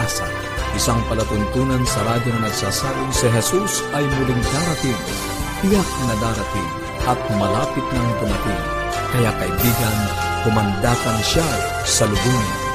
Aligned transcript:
ng 0.00 0.08
Pag-asa, 0.08 0.24
isang 0.80 1.00
palatuntunan 1.12 1.84
sa 1.84 2.00
radyo 2.08 2.32
na 2.32 2.48
nagsasabing 2.48 3.12
si 3.12 3.28
Jesus 3.28 3.84
ay 3.92 4.00
muling 4.00 4.40
darating, 4.48 5.00
tiyak 5.60 5.90
na 6.08 6.16
darating, 6.16 6.70
at 7.04 7.20
malapit 7.36 7.84
nang 7.92 8.10
dumating. 8.16 8.64
Kaya 9.12 9.30
kaibigan, 9.36 9.96
kumandatan 10.48 11.18
siya 11.20 11.44
sa 11.84 12.08
lubungin. 12.08 12.69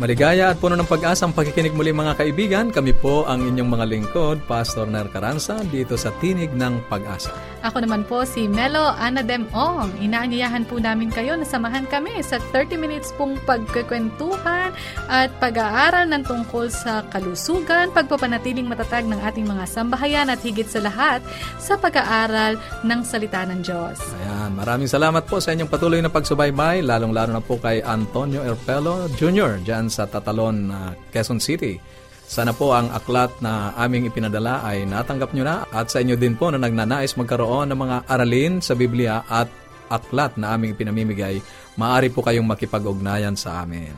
Maligaya 0.00 0.48
at 0.48 0.56
puno 0.56 0.80
ng 0.80 0.88
pag-asa 0.88 1.28
ang 1.28 1.36
pakikinig 1.36 1.76
muli 1.76 1.92
mga 1.92 2.16
kaibigan. 2.16 2.72
Kami 2.72 2.96
po 2.96 3.28
ang 3.28 3.44
inyong 3.44 3.68
mga 3.68 3.84
lingkod, 3.84 4.40
Pastor 4.48 4.88
Ner 4.88 5.12
Caranza, 5.12 5.60
dito 5.68 6.00
sa 6.00 6.08
Tinig 6.24 6.48
ng 6.56 6.88
Pag-asa. 6.88 7.28
Ako 7.60 7.84
naman 7.84 8.08
po 8.08 8.24
si 8.24 8.48
Melo 8.48 8.96
Anadem 8.96 9.44
Ong. 9.52 9.92
Inaanyayahan 10.00 10.64
po 10.64 10.80
namin 10.80 11.12
kayo 11.12 11.36
na 11.36 11.44
samahan 11.44 11.84
kami 11.84 12.16
sa 12.24 12.40
30 12.40 12.80
minutes 12.80 13.12
pong 13.20 13.36
pagkakwentuhan 13.44 14.72
at 15.12 15.28
pag-aaral 15.36 16.08
ng 16.08 16.24
tungkol 16.24 16.72
sa 16.72 17.04
kalusugan, 17.12 17.92
pagpapanatiling 17.92 18.72
matatag 18.72 19.04
ng 19.04 19.20
ating 19.20 19.44
mga 19.44 19.68
sambahayan 19.68 20.32
at 20.32 20.40
higit 20.40 20.64
sa 20.64 20.80
lahat 20.80 21.20
sa 21.60 21.76
pag-aaral 21.76 22.56
ng 22.88 23.00
salita 23.04 23.44
ng 23.44 23.60
Diyos. 23.60 24.00
Ayan, 24.24 24.56
maraming 24.56 24.88
salamat 24.88 25.28
po 25.28 25.44
sa 25.44 25.52
inyong 25.52 25.68
patuloy 25.68 26.00
na 26.00 26.08
pagsubaybay, 26.08 26.80
lalong-lalo 26.80 27.36
na 27.36 27.44
po 27.44 27.60
kay 27.60 27.84
Antonio 27.84 28.40
Erpelo 28.40 29.04
Jr. 29.20 29.60
dyan 29.60 29.89
sa 29.90 30.06
Tatalon, 30.06 30.70
uh, 30.70 30.94
Quezon 31.10 31.42
City. 31.42 31.82
Sana 32.30 32.54
po 32.54 32.70
ang 32.70 32.94
aklat 32.94 33.42
na 33.42 33.74
aming 33.74 34.06
ipinadala 34.06 34.62
ay 34.62 34.86
natanggap 34.86 35.34
nyo 35.34 35.42
na 35.42 35.66
at 35.74 35.90
sa 35.90 35.98
inyo 35.98 36.14
din 36.14 36.38
po 36.38 36.54
na 36.54 36.62
nagnanais 36.62 37.18
magkaroon 37.18 37.74
ng 37.74 37.80
mga 37.82 37.96
aralin 38.06 38.62
sa 38.62 38.78
Biblia 38.78 39.26
at 39.26 39.50
aklat 39.90 40.38
na 40.38 40.54
aming 40.54 40.78
ipinamimigay, 40.78 41.42
maaari 41.74 42.14
po 42.14 42.22
kayong 42.22 42.46
makipag-ugnayan 42.46 43.34
sa 43.34 43.66
amin. 43.66 43.90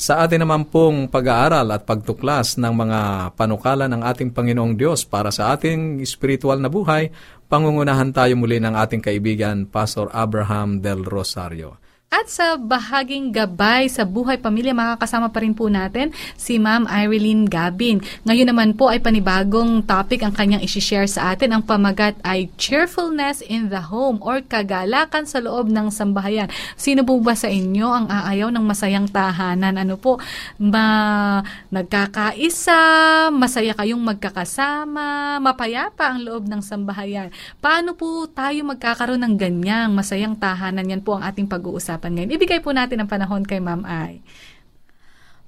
sa 0.00 0.24
atin 0.24 0.48
naman 0.48 0.64
pong 0.64 1.12
pag-aaral 1.12 1.76
at 1.76 1.84
pagtuklas 1.84 2.56
ng 2.56 2.72
mga 2.72 3.00
panukala 3.36 3.84
ng 3.84 4.00
ating 4.00 4.32
Panginoong 4.32 4.72
Diyos 4.72 5.04
para 5.04 5.28
sa 5.28 5.52
ating 5.52 6.00
spiritual 6.08 6.56
na 6.56 6.72
buhay, 6.72 7.12
pangungunahan 7.52 8.08
tayo 8.08 8.32
muli 8.32 8.56
ng 8.64 8.72
ating 8.80 9.04
kaibigan, 9.04 9.68
Pastor 9.68 10.08
Abraham 10.16 10.80
Del 10.80 11.04
Rosario. 11.04 11.89
At 12.10 12.26
sa 12.26 12.58
bahaging 12.58 13.30
gabay 13.30 13.86
sa 13.86 14.02
buhay 14.02 14.42
pamilya, 14.42 14.74
makakasama 14.74 15.30
pa 15.30 15.46
rin 15.46 15.54
po 15.54 15.70
natin 15.70 16.10
si 16.34 16.58
Ma'am 16.58 16.82
Irene 16.90 17.46
Gabin. 17.46 18.02
Ngayon 18.26 18.50
naman 18.50 18.74
po 18.74 18.90
ay 18.90 18.98
panibagong 18.98 19.86
topic 19.86 20.26
ang 20.26 20.34
kanyang 20.34 20.58
isishare 20.58 21.06
sa 21.06 21.30
atin. 21.30 21.54
Ang 21.54 21.62
pamagat 21.62 22.18
ay 22.26 22.50
cheerfulness 22.58 23.46
in 23.46 23.70
the 23.70 23.78
home 23.78 24.18
or 24.26 24.42
kagalakan 24.42 25.22
sa 25.22 25.38
loob 25.38 25.70
ng 25.70 25.86
sambahayan. 25.94 26.50
Sino 26.74 27.06
po 27.06 27.14
ba 27.22 27.38
sa 27.38 27.46
inyo 27.46 27.86
ang 27.86 28.10
aayaw 28.10 28.50
ng 28.50 28.64
masayang 28.66 29.06
tahanan? 29.06 29.78
Ano 29.78 29.94
po, 29.94 30.18
ma 30.58 31.46
nagkakaisa, 31.70 32.82
masaya 33.30 33.70
kayong 33.78 34.02
magkakasama, 34.02 35.38
mapayapa 35.38 36.10
ang 36.10 36.26
loob 36.26 36.50
ng 36.50 36.58
sambahayan. 36.58 37.30
Paano 37.62 37.94
po 37.94 38.26
tayo 38.26 38.66
magkakaroon 38.66 39.22
ng 39.22 39.34
ganyang 39.38 39.94
masayang 39.94 40.34
tahanan? 40.34 40.90
Yan 40.90 41.06
po 41.06 41.14
ang 41.14 41.22
ating 41.22 41.46
pag-uusap 41.46 41.99
pag-uusapan 42.00 42.12
ngayon. 42.16 42.36
Ibigay 42.40 42.60
po 42.64 42.72
natin 42.72 43.04
ang 43.04 43.08
panahon 43.12 43.44
kay 43.44 43.60
Ma'am 43.60 43.84
Ay. 43.84 44.24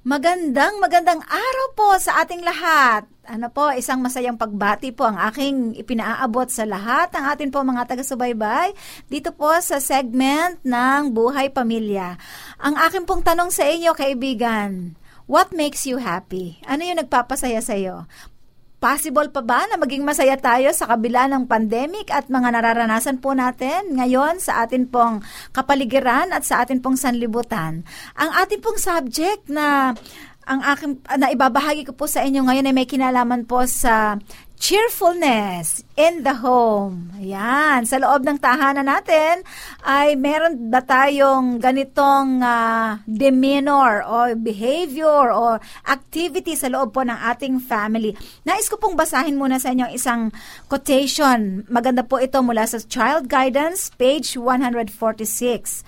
Magandang 0.03 0.83
magandang 0.83 1.23
araw 1.23 1.67
po 1.79 1.95
sa 1.95 2.21
ating 2.21 2.43
lahat. 2.43 3.07
Ano 3.23 3.47
po, 3.47 3.71
isang 3.71 4.03
masayang 4.03 4.35
pagbati 4.35 4.91
po 4.91 5.07
ang 5.07 5.15
aking 5.15 5.79
ipinaaabot 5.79 6.51
sa 6.51 6.67
lahat 6.67 7.07
ng 7.15 7.23
atin 7.23 7.49
po 7.55 7.63
mga 7.63 7.87
taga-subaybay 7.87 8.75
dito 9.07 9.31
po 9.31 9.55
sa 9.63 9.79
segment 9.79 10.59
ng 10.59 11.07
Buhay 11.15 11.55
Pamilya. 11.55 12.19
Ang 12.59 12.75
akin 12.75 13.07
pong 13.07 13.23
tanong 13.23 13.47
sa 13.47 13.63
inyo, 13.63 13.95
kaibigan, 13.95 14.99
what 15.23 15.55
makes 15.55 15.87
you 15.87 16.03
happy? 16.03 16.59
Ano 16.67 16.83
yung 16.83 16.99
nagpapasaya 16.99 17.63
sa 17.63 17.79
iyo? 17.79 18.03
Possible 18.83 19.31
pa 19.31 19.39
ba 19.39 19.63
na 19.71 19.79
maging 19.79 20.03
masaya 20.03 20.35
tayo 20.35 20.67
sa 20.75 20.83
kabila 20.91 21.31
ng 21.31 21.47
pandemic 21.47 22.11
at 22.11 22.27
mga 22.27 22.51
nararanasan 22.51 23.23
po 23.23 23.31
natin 23.31 23.95
ngayon 23.95 24.43
sa 24.43 24.67
atin 24.67 24.91
pong 24.91 25.23
kapaligiran 25.55 26.35
at 26.35 26.43
sa 26.43 26.59
atin 26.59 26.83
pong 26.83 26.99
sanlibutan? 26.99 27.87
Ang 28.19 28.31
atin 28.35 28.59
pong 28.59 28.75
subject 28.75 29.47
na 29.47 29.95
ang 30.43 30.59
aking 30.75 30.99
na 31.15 31.31
ibabahagi 31.31 31.87
ko 31.87 31.95
po 31.95 32.11
sa 32.11 32.27
inyo 32.27 32.43
ngayon 32.43 32.67
ay 32.67 32.75
may 32.75 32.83
kinalaman 32.83 33.47
po 33.47 33.63
sa 33.71 34.19
cheerfulness 34.63 35.83
in 35.99 36.23
the 36.23 36.39
home. 36.39 37.11
Ayan, 37.19 37.83
sa 37.83 37.99
loob 37.99 38.23
ng 38.23 38.39
tahanan 38.39 38.87
natin 38.87 39.43
ay 39.83 40.15
meron 40.15 40.71
ba 40.71 40.79
tayong 40.79 41.59
ganitong 41.59 42.39
uh, 42.39 42.95
demeanor 43.03 44.07
o 44.07 44.31
behavior 44.39 45.35
o 45.35 45.59
activity 45.83 46.55
sa 46.55 46.71
loob 46.71 46.95
po 46.95 47.03
ng 47.03 47.19
ating 47.35 47.59
family. 47.59 48.15
Nais 48.47 48.71
ko 48.71 48.79
pong 48.79 48.95
basahin 48.95 49.35
muna 49.35 49.59
sa 49.59 49.75
inyo 49.75 49.91
isang 49.91 50.31
quotation. 50.71 51.67
Maganda 51.67 52.07
po 52.07 52.23
ito 52.23 52.39
mula 52.39 52.63
sa 52.63 52.79
Child 52.79 53.27
Guidance, 53.27 53.91
page 53.99 54.39
146. 54.39 55.83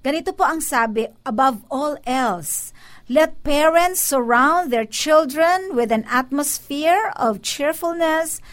Ganito 0.00 0.32
po 0.32 0.48
ang 0.48 0.64
sabi, 0.64 1.04
above 1.28 1.60
all 1.68 2.00
else, 2.08 2.72
Let 3.08 3.40
parents 3.40 4.04
surround 4.04 4.68
their 4.68 4.84
children 4.84 5.72
with 5.72 5.88
an 5.88 6.04
atmosphere 6.12 7.08
of 7.16 7.40
cheerfulness, 7.40 8.44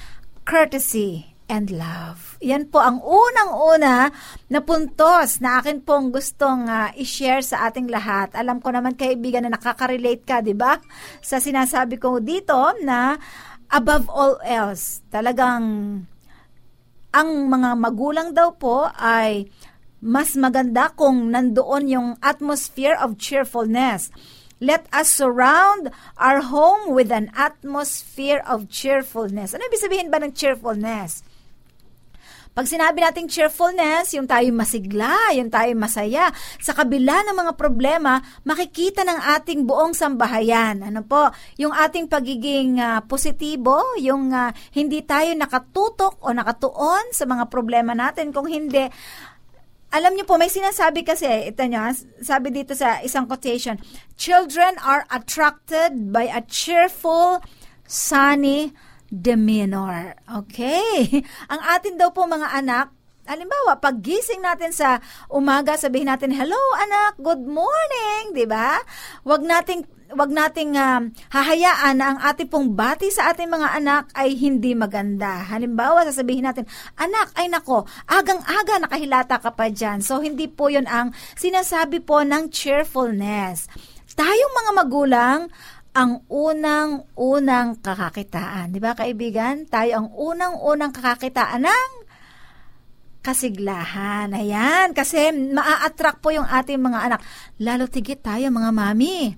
courtesy, 0.47 1.35
and 1.51 1.67
love. 1.67 2.39
Yan 2.39 2.71
po 2.71 2.79
ang 2.79 3.03
unang-una 3.03 4.15
na 4.47 4.59
puntos 4.63 5.43
na 5.43 5.59
akin 5.59 5.83
pong 5.83 6.07
gustong 6.07 6.71
uh, 6.71 6.87
i-share 6.95 7.43
sa 7.43 7.67
ating 7.67 7.91
lahat. 7.91 8.31
Alam 8.31 8.63
ko 8.63 8.71
naman 8.71 8.95
kaibigan 8.95 9.43
na 9.43 9.59
nakaka-relate 9.59 10.23
ka, 10.23 10.39
di 10.39 10.55
ba? 10.55 10.79
Sa 11.19 11.43
sinasabi 11.43 11.99
ko 11.99 12.23
dito 12.23 12.55
na 12.79 13.19
above 13.67 14.07
all 14.07 14.39
else, 14.39 15.03
talagang 15.11 15.63
ang 17.11 17.29
mga 17.51 17.69
magulang 17.75 18.31
daw 18.31 18.55
po 18.55 18.87
ay 18.95 19.51
mas 19.99 20.31
maganda 20.39 20.95
kung 20.95 21.27
nandoon 21.27 21.91
yung 21.91 22.09
atmosphere 22.23 22.95
of 22.95 23.19
cheerfulness. 23.19 24.15
Let 24.63 24.87
us 24.95 25.11
surround 25.11 25.91
our 26.15 26.39
home 26.39 26.95
with 26.95 27.11
an 27.11 27.27
atmosphere 27.35 28.39
of 28.47 28.71
cheerfulness. 28.71 29.51
Ano 29.51 29.67
ibig 29.67 29.83
sabihin 29.83 30.07
ba 30.07 30.23
ng 30.23 30.31
cheerfulness? 30.31 31.27
Pag 32.55 32.71
sinabi 32.71 33.03
nating 33.03 33.27
cheerfulness, 33.27 34.15
yung 34.15 34.31
tayo 34.31 34.47
masigla, 34.55 35.11
yung 35.35 35.51
tayo 35.51 35.75
masaya, 35.75 36.31
sa 36.63 36.71
kabila 36.71 37.19
ng 37.27 37.35
mga 37.35 37.53
problema, 37.59 38.23
makikita 38.47 39.03
ng 39.03 39.19
ating 39.35 39.67
buong 39.67 39.91
sambahayan. 39.91 40.79
Ano 40.79 41.03
po? 41.03 41.35
Yung 41.59 41.75
ating 41.75 42.07
pagiging 42.07 42.79
uh, 42.79 43.03
positibo, 43.03 43.99
yung 43.99 44.31
uh, 44.31 44.55
hindi 44.71 45.03
tayo 45.03 45.35
nakatutok 45.35 46.23
o 46.23 46.31
nakatuon 46.31 47.11
sa 47.11 47.27
mga 47.27 47.51
problema 47.51 47.91
natin. 47.91 48.31
Kung 48.31 48.47
hindi, 48.47 48.87
alam 49.95 50.11
niyo 50.11 50.27
po, 50.27 50.35
may 50.35 50.51
sinasabi 50.51 51.07
kasi, 51.07 51.23
ito 51.47 51.63
nyo, 51.63 51.95
sabi 52.19 52.51
dito 52.51 52.75
sa 52.75 52.99
isang 52.99 53.23
quotation, 53.23 53.79
Children 54.19 54.75
are 54.83 55.07
attracted 55.07 56.11
by 56.11 56.27
a 56.27 56.43
cheerful, 56.43 57.39
sunny, 57.87 58.75
demeanor. 59.07 60.19
Okay? 60.27 61.23
Ang 61.53 61.61
atin 61.63 61.95
daw 61.95 62.11
po 62.11 62.27
mga 62.27 62.51
anak, 62.51 62.91
Halimbawa, 63.25 63.81
paggising 63.81 64.37
natin 64.37 64.69
sa 64.69 65.01
umaga, 65.33 65.73
sabihin 65.81 66.05
natin, 66.05 66.29
"Hello 66.29 66.61
anak, 66.77 67.17
good 67.17 67.41
morning," 67.41 68.37
'di 68.37 68.45
ba? 68.45 68.77
Wag 69.25 69.41
nating 69.41 69.81
wag 70.13 70.29
nating 70.29 70.77
um, 70.77 71.09
hahayaan 71.33 71.97
na 71.97 72.05
ang 72.13 72.19
ating 72.21 72.45
pong 72.45 72.77
bati 72.77 73.09
sa 73.09 73.33
ating 73.33 73.49
mga 73.49 73.81
anak 73.81 74.03
ay 74.13 74.37
hindi 74.37 74.77
maganda. 74.77 75.41
Halimbawa, 75.49 76.05
sasabihin 76.05 76.45
natin, 76.45 76.69
"Anak, 76.93 77.33
ay 77.33 77.49
nako, 77.49 77.89
agang-aga 78.05 78.85
nakahilata 78.85 79.41
ka 79.41 79.49
pa 79.57 79.73
diyan." 79.73 80.05
So 80.05 80.21
hindi 80.21 80.45
po 80.45 80.69
'yon 80.69 80.85
ang 80.85 81.09
sinasabi 81.33 82.05
po 82.05 82.21
ng 82.21 82.53
cheerfulness. 82.53 83.65
Tayong 84.13 84.53
mga 84.53 84.71
magulang 84.77 85.39
ang 85.95 86.21
unang-unang 86.27 87.79
kakakitaan. 87.79 88.75
Di 88.75 88.83
ba, 88.83 88.93
kaibigan? 88.93 89.63
Tayo 89.65 90.03
ang 90.03 90.07
unang-unang 90.11 90.91
kakakitaan 90.91 91.63
ng 91.63 91.91
kasiglahan. 93.23 94.27
Ayan, 94.35 94.91
kasi 94.91 95.31
maa-attract 95.31 96.19
po 96.19 96.35
yung 96.35 96.45
ating 96.45 96.77
mga 96.77 96.99
anak. 97.09 97.19
Lalo 97.63 97.87
tigit 97.87 98.19
tayo, 98.21 98.51
mga 98.51 98.71
mami 98.75 99.33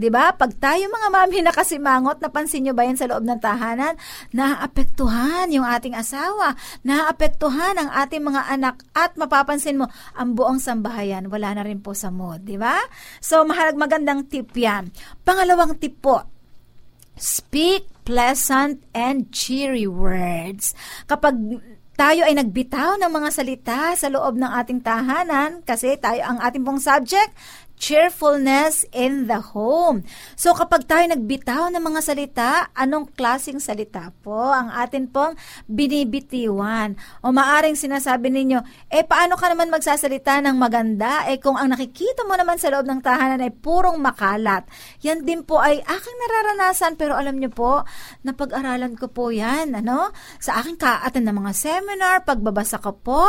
'Di 0.00 0.08
ba? 0.08 0.32
Pag 0.32 0.56
tayo 0.56 0.88
mga 0.88 1.08
mami 1.12 1.44
nakasimangot, 1.44 2.24
napansin 2.24 2.64
niyo 2.64 2.72
ba 2.72 2.88
'yan 2.88 2.96
sa 2.96 3.04
loob 3.04 3.20
ng 3.20 3.36
tahanan? 3.36 4.00
Naapektuhan 4.32 5.52
yung 5.52 5.68
ating 5.68 5.92
asawa, 5.92 6.56
naapektuhan 6.80 7.76
ang 7.76 7.92
ating 7.92 8.24
mga 8.24 8.48
anak 8.48 8.80
at 8.96 9.12
mapapansin 9.20 9.76
mo 9.76 9.92
ang 10.16 10.32
buong 10.32 10.56
sambahayan 10.56 11.28
wala 11.28 11.52
na 11.52 11.62
rin 11.68 11.84
po 11.84 11.92
sa 11.92 12.08
mood, 12.08 12.48
'di 12.48 12.56
ba? 12.56 12.80
So 13.20 13.44
mahalag 13.44 13.76
magandang 13.76 14.32
tip 14.32 14.56
'yan. 14.56 14.88
Pangalawang 15.20 15.76
tip 15.76 16.00
po, 16.00 16.24
speak 17.20 17.84
pleasant 18.08 18.80
and 18.96 19.28
cheery 19.28 19.84
words. 19.84 20.72
Kapag 21.04 21.36
tayo 22.00 22.24
ay 22.24 22.32
nagbitaw 22.32 22.96
ng 22.96 23.12
mga 23.12 23.28
salita 23.28 23.92
sa 23.92 24.08
loob 24.08 24.40
ng 24.40 24.48
ating 24.48 24.80
tahanan 24.80 25.60
kasi 25.68 26.00
tayo 26.00 26.24
ang 26.24 26.40
ating 26.40 26.64
pong 26.64 26.80
subject, 26.80 27.36
cheerfulness 27.80 28.84
in 28.92 29.24
the 29.24 29.40
home. 29.40 30.04
So 30.36 30.52
kapag 30.52 30.84
tayo 30.84 31.08
nagbitaw 31.08 31.72
ng 31.72 31.80
mga 31.80 32.00
salita, 32.04 32.50
anong 32.76 33.16
klasing 33.16 33.58
salita 33.58 34.12
po 34.20 34.36
ang 34.52 34.68
atin 34.68 35.08
pong 35.08 35.34
binibitiwan? 35.64 36.94
O 37.24 37.32
maaring 37.32 37.74
sinasabi 37.74 38.28
ninyo, 38.28 38.60
eh 38.92 39.02
paano 39.02 39.40
ka 39.40 39.48
naman 39.48 39.72
magsasalita 39.72 40.44
ng 40.44 40.54
maganda? 40.60 41.24
Eh 41.26 41.40
kung 41.40 41.56
ang 41.56 41.72
nakikita 41.72 42.28
mo 42.28 42.36
naman 42.36 42.60
sa 42.60 42.68
loob 42.68 42.84
ng 42.84 43.00
tahanan 43.00 43.40
ay 43.40 43.50
purong 43.50 43.96
makalat. 43.96 44.68
Yan 45.00 45.24
din 45.24 45.42
po 45.42 45.56
ay 45.56 45.80
aking 45.80 46.16
nararanasan 46.20 47.00
pero 47.00 47.16
alam 47.16 47.40
niyo 47.40 47.48
po, 47.48 47.88
napag-aralan 48.22 48.92
ko 49.00 49.08
po 49.08 49.32
yan. 49.32 49.72
Ano? 49.72 50.12
Sa 50.36 50.60
aking 50.60 50.76
kaatan 50.76 51.24
ng 51.24 51.36
mga 51.40 51.52
seminar, 51.56 52.28
pagbabasa 52.28 52.76
ko 52.76 52.92
po, 52.92 53.24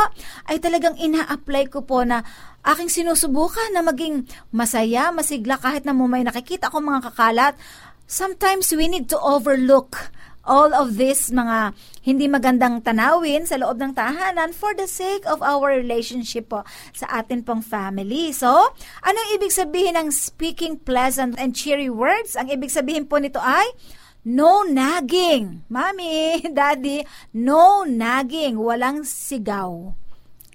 ay 0.52 0.60
talagang 0.60 1.00
ina-apply 1.00 1.72
ko 1.72 1.88
po 1.88 2.04
na 2.04 2.20
aking 2.62 2.90
sinusubukan 2.90 3.74
na 3.74 3.82
maging 3.82 4.26
masaya, 4.54 5.10
masigla 5.10 5.58
kahit 5.58 5.82
na 5.82 5.94
may 5.94 6.22
nakikita 6.22 6.70
ko 6.70 6.78
mga 6.78 7.10
kakalat. 7.10 7.54
Sometimes 8.06 8.70
we 8.70 8.86
need 8.86 9.08
to 9.10 9.18
overlook 9.18 10.12
all 10.42 10.74
of 10.74 10.98
this 10.98 11.30
mga 11.30 11.74
hindi 12.02 12.26
magandang 12.26 12.82
tanawin 12.82 13.46
sa 13.46 13.58
loob 13.58 13.78
ng 13.78 13.94
tahanan 13.94 14.50
for 14.50 14.74
the 14.74 14.90
sake 14.90 15.22
of 15.26 15.38
our 15.38 15.70
relationship 15.70 16.50
po 16.50 16.66
sa 16.90 17.22
atin 17.22 17.46
pong 17.46 17.62
family. 17.62 18.34
So, 18.34 18.50
anong 19.06 19.28
ibig 19.38 19.54
sabihin 19.54 19.94
ng 19.94 20.10
speaking 20.10 20.82
pleasant 20.82 21.38
and 21.38 21.54
cheery 21.54 21.90
words? 21.90 22.34
Ang 22.34 22.50
ibig 22.50 22.74
sabihin 22.74 23.06
po 23.06 23.22
nito 23.22 23.38
ay 23.38 23.70
no 24.26 24.66
nagging. 24.66 25.66
Mami, 25.70 26.42
daddy, 26.58 27.06
no 27.38 27.86
nagging. 27.86 28.58
Walang 28.58 29.06
sigaw. 29.06 29.94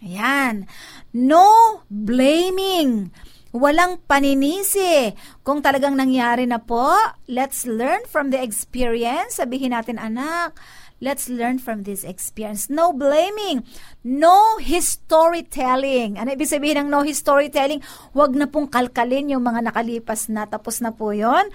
Ayan. 0.04 0.70
No 1.18 1.82
blaming. 1.90 3.10
Walang 3.50 4.06
paninisi. 4.06 5.18
Kung 5.42 5.66
talagang 5.66 5.98
nangyari 5.98 6.46
na 6.46 6.62
po, 6.62 6.94
let's 7.26 7.66
learn 7.66 8.06
from 8.06 8.30
the 8.30 8.38
experience. 8.38 9.42
Sabihin 9.42 9.74
natin, 9.74 9.98
anak, 9.98 10.54
let's 11.02 11.26
learn 11.26 11.58
from 11.58 11.90
this 11.90 12.06
experience. 12.06 12.70
No 12.70 12.94
blaming. 12.94 13.66
No 14.06 14.62
storytelling. 14.62 16.22
Ano 16.22 16.38
ibig 16.38 16.54
sabihin 16.54 16.86
ng 16.86 16.90
no 16.94 17.02
storytelling? 17.02 17.82
Huwag 18.14 18.38
na 18.38 18.46
pong 18.46 18.70
kalkalin 18.70 19.34
yung 19.34 19.42
mga 19.42 19.74
nakalipas 19.74 20.30
na. 20.30 20.46
Tapos 20.46 20.86
na 20.86 20.94
po 20.94 21.18
yon. 21.18 21.50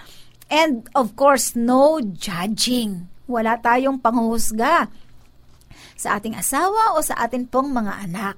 And 0.51 0.91
of 0.99 1.15
course, 1.15 1.55
no 1.55 2.03
judging. 2.03 3.07
Wala 3.31 3.63
tayong 3.63 4.03
panghuhusga 4.03 4.91
sa 5.95 6.19
ating 6.19 6.35
asawa 6.35 6.99
o 6.99 7.01
sa 7.01 7.15
atin 7.23 7.47
pong 7.47 7.71
mga 7.71 8.11
anak. 8.11 8.37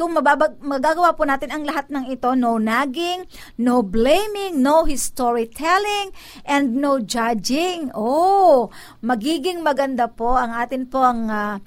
Kung 0.00 0.16
mababag, 0.16 0.56
magagawa 0.64 1.12
po 1.12 1.28
natin 1.28 1.52
ang 1.52 1.68
lahat 1.68 1.92
ng 1.92 2.08
ito, 2.08 2.32
no 2.32 2.56
nagging, 2.56 3.28
no 3.60 3.84
blaming, 3.84 4.56
no 4.64 4.88
storytelling, 4.88 6.16
and 6.48 6.80
no 6.80 7.04
judging. 7.04 7.92
Oh, 7.92 8.72
magiging 9.04 9.60
maganda 9.60 10.08
po 10.08 10.40
ang 10.40 10.56
atin 10.56 10.88
pong, 10.88 11.28
uh, 11.28 11.60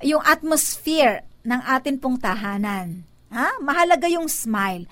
yung 0.00 0.24
atmosphere 0.24 1.28
ng 1.44 1.60
atin 1.68 2.00
pong 2.00 2.16
tahanan. 2.16 3.04
Ha? 3.28 3.60
Mahalaga 3.60 4.08
yung 4.08 4.32
smile. 4.32 4.88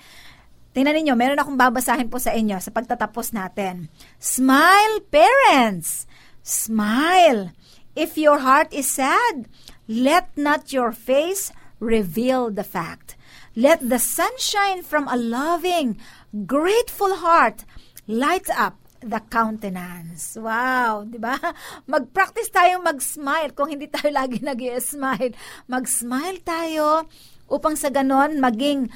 Tingnan 0.77 0.93
ninyo, 1.01 1.17
meron 1.17 1.41
akong 1.41 1.57
babasahin 1.57 2.13
po 2.13 2.21
sa 2.21 2.37
inyo 2.37 2.61
sa 2.61 2.69
pagtatapos 2.69 3.33
natin. 3.33 3.89
Smile, 4.21 5.01
parents! 5.09 6.05
Smile! 6.45 7.49
If 7.97 8.13
your 8.13 8.45
heart 8.45 8.69
is 8.77 8.85
sad, 8.85 9.49
Let 9.85 10.33
not 10.33 10.73
your 10.73 10.89
face 10.89 11.53
reveal 11.85 12.49
the 12.49 12.65
fact. 12.65 13.13
Let 13.53 13.85
the 13.85 14.01
sunshine 14.01 14.81
from 14.81 15.07
a 15.07 15.15
loving, 15.15 16.01
grateful 16.49 17.21
heart 17.21 17.63
light 18.09 18.49
up 18.51 18.75
the 19.05 19.21
countenance. 19.29 20.33
Wow, 20.33 21.05
'di 21.05 21.21
ba? 21.21 21.37
Mag-practice 21.93 22.49
tayong 22.49 22.81
mag-smile 22.81 23.53
kung 23.53 23.69
hindi 23.69 23.85
tayo 23.85 24.09
lagi 24.19 24.41
nag-smile. 24.41 25.37
Mag-smile 25.69 26.41
tayo 26.41 27.05
upang 27.45 27.77
sa 27.77 27.93
ganon 27.93 28.41
maging 28.41 28.89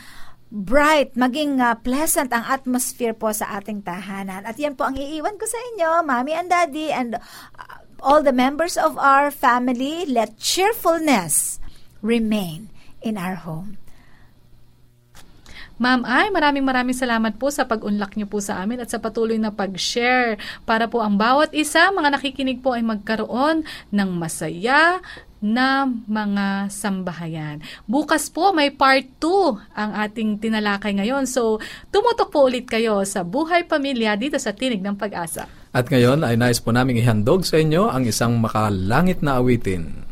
bright, 0.49 1.13
maging 1.13 1.61
uh, 1.61 1.77
pleasant 1.77 2.33
ang 2.33 2.41
atmosphere 2.49 3.13
po 3.13 3.29
sa 3.29 3.61
ating 3.61 3.85
tahanan. 3.85 4.41
At 4.49 4.57
yan 4.57 4.73
po 4.73 4.89
ang 4.89 4.97
iiwan 4.97 5.37
ko 5.37 5.45
sa 5.45 5.61
inyo, 5.73 5.89
Mommy 6.01 6.33
and 6.33 6.49
Daddy, 6.49 6.89
and 6.89 7.21
uh, 7.21 7.77
all 8.01 8.25
the 8.25 8.33
members 8.33 8.73
of 8.73 8.97
our 8.97 9.29
family, 9.29 10.09
let 10.09 10.41
cheerfulness 10.41 11.61
remain 12.01 12.73
in 13.01 13.19
our 13.19 13.35
home. 13.35 13.79
Ma'am 15.79 16.03
Ay, 16.03 16.27
maraming 16.27 16.67
maraming 16.67 16.91
salamat 16.91 17.39
po 17.39 17.47
sa 17.55 17.63
pag-unlock 17.63 18.19
niyo 18.19 18.27
po 18.27 18.43
sa 18.43 18.59
amin 18.59 18.83
at 18.83 18.91
sa 18.91 18.99
patuloy 18.99 19.39
na 19.39 19.55
pag-share 19.55 20.35
para 20.67 20.91
po 20.91 20.99
ang 20.99 21.15
bawat 21.15 21.55
isa, 21.55 21.87
mga 21.95 22.19
nakikinig 22.19 22.59
po 22.59 22.75
ay 22.75 22.83
magkaroon 22.83 23.63
ng 23.87 24.09
masaya 24.11 24.99
na 25.39 25.87
mga 25.87 26.67
sambahayan. 26.67 27.63
Bukas 27.87 28.27
po 28.27 28.51
may 28.51 28.75
part 28.75 29.07
2 29.23 29.55
ang 29.71 29.91
ating 30.03 30.35
tinalakay 30.43 30.99
ngayon. 30.99 31.23
So, 31.23 31.63
tumutok 31.95 32.27
po 32.27 32.51
ulit 32.51 32.67
kayo 32.67 33.07
sa 33.07 33.23
Buhay 33.23 33.63
Pamilya 33.63 34.19
dito 34.19 34.35
sa 34.35 34.51
Tinig 34.51 34.83
ng 34.83 34.99
Pag-asa. 34.99 35.47
At 35.71 35.87
ngayon 35.87 36.27
ay 36.27 36.35
nais 36.35 36.59
po 36.59 36.75
namin 36.75 36.99
ihandog 36.99 37.47
sa 37.47 37.55
inyo 37.55 37.87
ang 37.87 38.03
isang 38.03 38.35
makalangit 38.43 39.23
na 39.23 39.39
awitin. 39.39 40.08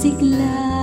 Sigla 0.00 0.77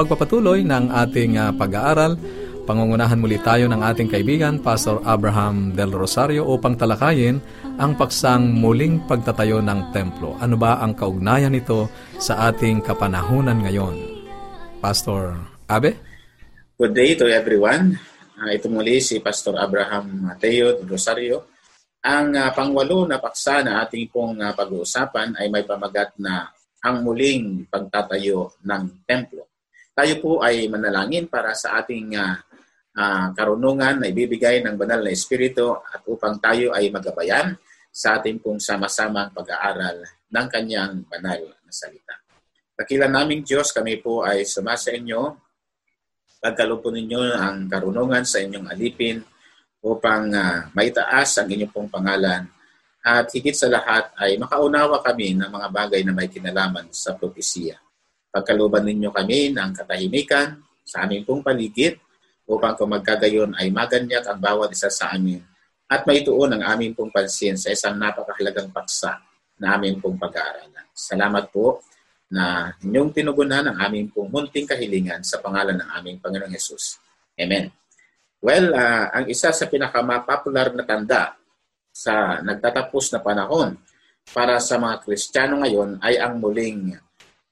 pagpapatuloy 0.00 0.64
ng 0.64 0.88
ating 0.88 1.36
ah, 1.36 1.52
pag-aaral. 1.52 2.16
Pangungunahan 2.64 3.20
muli 3.20 3.36
tayo 3.44 3.68
ng 3.68 3.82
ating 3.84 4.08
kaibigan, 4.08 4.62
Pastor 4.62 5.04
Abraham 5.04 5.76
Del 5.76 5.92
Rosario, 5.92 6.48
upang 6.48 6.78
talakayin 6.78 7.36
ang 7.76 7.98
paksang 7.98 8.48
muling 8.48 9.04
pagtatayo 9.04 9.60
ng 9.60 9.92
templo. 9.92 10.40
Ano 10.40 10.56
ba 10.56 10.80
ang 10.80 10.96
kaugnayan 10.96 11.52
nito 11.52 11.90
sa 12.16 12.48
ating 12.48 12.80
kapanahunan 12.80 13.60
ngayon? 13.66 13.96
Pastor 14.80 15.36
Abe? 15.68 15.98
Good 16.80 16.96
day 16.96 17.12
to 17.20 17.28
everyone. 17.28 18.00
Uh, 18.40 18.56
ito 18.56 18.72
muli 18.72 19.04
si 19.04 19.20
Pastor 19.20 19.60
Abraham 19.60 20.32
Mateo 20.32 20.80
de 20.80 20.88
Rosario. 20.88 21.52
Ang 22.00 22.32
uh, 22.32 22.48
pangwalo 22.56 23.04
na 23.04 23.20
paksa 23.20 23.60
na 23.60 23.84
ating 23.84 24.08
pong 24.08 24.40
uh, 24.40 24.56
pag-uusapan 24.56 25.36
ay 25.36 25.52
may 25.52 25.68
pamagat 25.68 26.16
na 26.16 26.48
ang 26.80 27.04
muling 27.04 27.68
pagtatayo 27.68 28.56
ng 28.64 29.04
templo. 29.04 29.49
Tayo 30.00 30.16
po 30.16 30.40
ay 30.40 30.64
manalangin 30.72 31.28
para 31.28 31.52
sa 31.52 31.76
ating 31.76 32.16
uh, 32.16 32.32
uh, 32.96 33.36
karunungan 33.36 34.00
na 34.00 34.08
ibibigay 34.08 34.64
ng 34.64 34.72
banal 34.72 35.04
na 35.04 35.12
Espiritu 35.12 35.76
at 35.76 36.00
upang 36.08 36.40
tayo 36.40 36.72
ay 36.72 36.88
magabayan 36.88 37.52
sa 37.92 38.16
ating 38.16 38.40
pong 38.40 38.56
sama-samang 38.56 39.28
pag-aaral 39.36 40.00
ng 40.24 40.46
kanyang 40.48 41.04
banal 41.04 41.52
na 41.52 41.68
salita. 41.68 42.16
Dakilan 42.72 43.12
naming 43.12 43.44
Diyos, 43.44 43.76
kami 43.76 44.00
po 44.00 44.24
ay 44.24 44.48
sumasa 44.48 44.88
inyo 44.88 45.36
pagkaloob 46.40 46.80
po 46.80 46.88
ninyo 46.88 47.36
ang 47.36 47.68
karunungan 47.68 48.24
sa 48.24 48.40
inyong 48.40 48.72
alipin 48.72 49.20
upang 49.84 50.32
uh, 50.32 50.72
maitaas 50.72 51.44
ang 51.44 51.52
inyong 51.52 51.76
pong 51.76 51.92
pangalan 51.92 52.48
at 53.04 53.28
higit 53.36 53.52
sa 53.52 53.68
lahat 53.68 54.08
ay 54.16 54.40
makaunawa 54.40 55.04
kami 55.04 55.36
ng 55.36 55.52
mga 55.52 55.68
bagay 55.68 56.00
na 56.08 56.16
may 56.16 56.32
kinalaman 56.32 56.88
sa 56.88 57.12
propesiya. 57.12 57.76
Pagkaluban 58.30 58.86
ninyo 58.86 59.10
kami 59.10 59.50
ng 59.50 59.70
katahimikan 59.74 60.58
sa 60.86 61.02
aming 61.06 61.26
pong 61.26 61.42
paligid 61.42 61.98
upang 62.46 62.78
kung 62.78 62.90
magkagayon 62.94 63.54
ay 63.58 63.70
maganyak 63.74 64.22
ang 64.26 64.38
bawat 64.38 64.70
isa 64.70 64.90
sa 64.90 65.10
amin 65.14 65.42
at 65.90 66.06
maituon 66.06 66.54
ang 66.54 66.62
aming 66.62 66.94
pong 66.94 67.10
pansin 67.10 67.58
sa 67.58 67.74
isang 67.74 67.98
napakahalagang 67.98 68.70
paksa 68.70 69.18
na 69.58 69.74
aming 69.74 69.98
pong 69.98 70.14
pag-aaralan. 70.14 70.86
Salamat 70.94 71.50
po 71.50 71.82
na 72.30 72.70
inyong 72.78 73.10
tinugunan 73.10 73.66
ang 73.66 73.76
aming 73.82 74.06
pong 74.14 74.30
munting 74.30 74.66
kahilingan 74.66 75.26
sa 75.26 75.42
pangalan 75.42 75.74
ng 75.74 75.90
aming 75.98 76.22
Panginoong 76.22 76.54
Yesus. 76.54 77.02
Amen. 77.34 77.74
Well, 78.38 78.72
uh, 78.72 79.10
ang 79.10 79.26
isa 79.26 79.50
sa 79.50 79.66
pinakamapopular 79.66 80.72
na 80.72 80.86
tanda 80.86 81.34
sa 81.90 82.38
nagtatapos 82.40 83.10
na 83.10 83.20
panahon 83.20 83.74
para 84.30 84.62
sa 84.62 84.78
mga 84.78 85.02
Kristiyano 85.02 85.60
ngayon 85.60 85.98
ay 86.00 86.22
ang 86.22 86.38
muling 86.38 86.94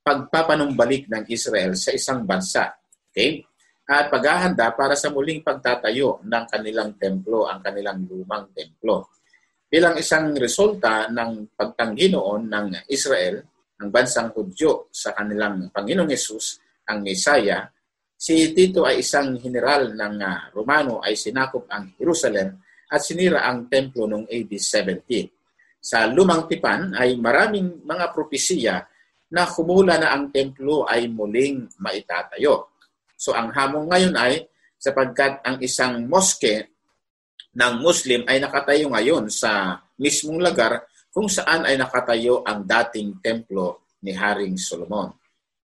pagpapanumbalik 0.09 1.05
ng 1.13 1.29
Israel 1.29 1.77
sa 1.77 1.93
isang 1.93 2.25
bansa. 2.25 2.73
Okay? 3.13 3.45
At 3.85 4.09
paghahanda 4.09 4.73
para 4.73 4.97
sa 4.97 5.13
muling 5.13 5.45
pagtatayo 5.45 6.25
ng 6.25 6.45
kanilang 6.49 6.97
templo, 6.97 7.45
ang 7.45 7.61
kanilang 7.61 8.09
lumang 8.09 8.49
templo. 8.57 9.13
Bilang 9.69 10.01
isang 10.01 10.33
resulta 10.33 11.13
ng 11.13 11.53
pagtanggi 11.53 12.09
noon 12.09 12.49
ng 12.49 12.89
Israel, 12.89 13.45
ang 13.77 13.93
bansang 13.93 14.33
Hudyo 14.33 14.89
sa 14.89 15.13
kanilang 15.13 15.69
Panginoong 15.69 16.09
Yesus, 16.09 16.57
ang 16.89 17.05
Mesaya, 17.05 17.69
si 18.17 18.57
Tito 18.57 18.89
ay 18.89 19.05
isang 19.05 19.37
general 19.37 19.93
ng 19.93 20.15
uh, 20.25 20.57
Romano 20.57 21.05
ay 21.05 21.21
sinakop 21.21 21.69
ang 21.69 21.93
Jerusalem 22.01 22.65
at 22.89 23.05
sinira 23.05 23.45
ang 23.45 23.69
templo 23.69 24.09
noong 24.09 24.25
AD 24.25 24.53
70. 24.57 25.85
Sa 25.85 26.09
lumang 26.09 26.49
tipan 26.49 26.97
ay 26.97 27.21
maraming 27.21 27.85
mga 27.85 28.11
propesiya 28.17 28.83
na 29.29 29.45
kumula 29.45 30.01
na 30.01 30.17
ang 30.17 30.33
templo 30.33 30.89
ay 30.89 31.09
muling 31.09 31.69
maitatayo. 31.81 32.73
So 33.19 33.37
ang 33.37 33.53
hamon 33.53 33.89
ngayon 33.93 34.15
ay 34.17 34.49
sapagkat 34.79 35.43
ang 35.45 35.59
isang 35.61 36.07
moske 36.07 36.73
ng 37.53 37.75
Muslim 37.83 38.23
ay 38.31 38.39
nakatayo 38.39 38.89
ngayon 38.95 39.27
sa 39.29 39.83
mismong 39.99 40.41
lugar 40.41 40.87
kung 41.11 41.27
saan 41.27 41.67
ay 41.67 41.75
nakatayo 41.75 42.47
ang 42.47 42.63
dating 42.63 43.19
templo 43.19 43.91
ni 44.07 44.15
Haring 44.15 44.55
Solomon. 44.55 45.11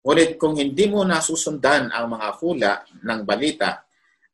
Ngunit 0.05 0.37
kung 0.37 0.59
hindi 0.59 0.85
mo 0.91 1.07
nasusundan 1.07 1.89
ang 1.89 2.13
mga 2.13 2.29
hula 2.43 2.75
ng 3.01 3.21
balita, 3.25 3.81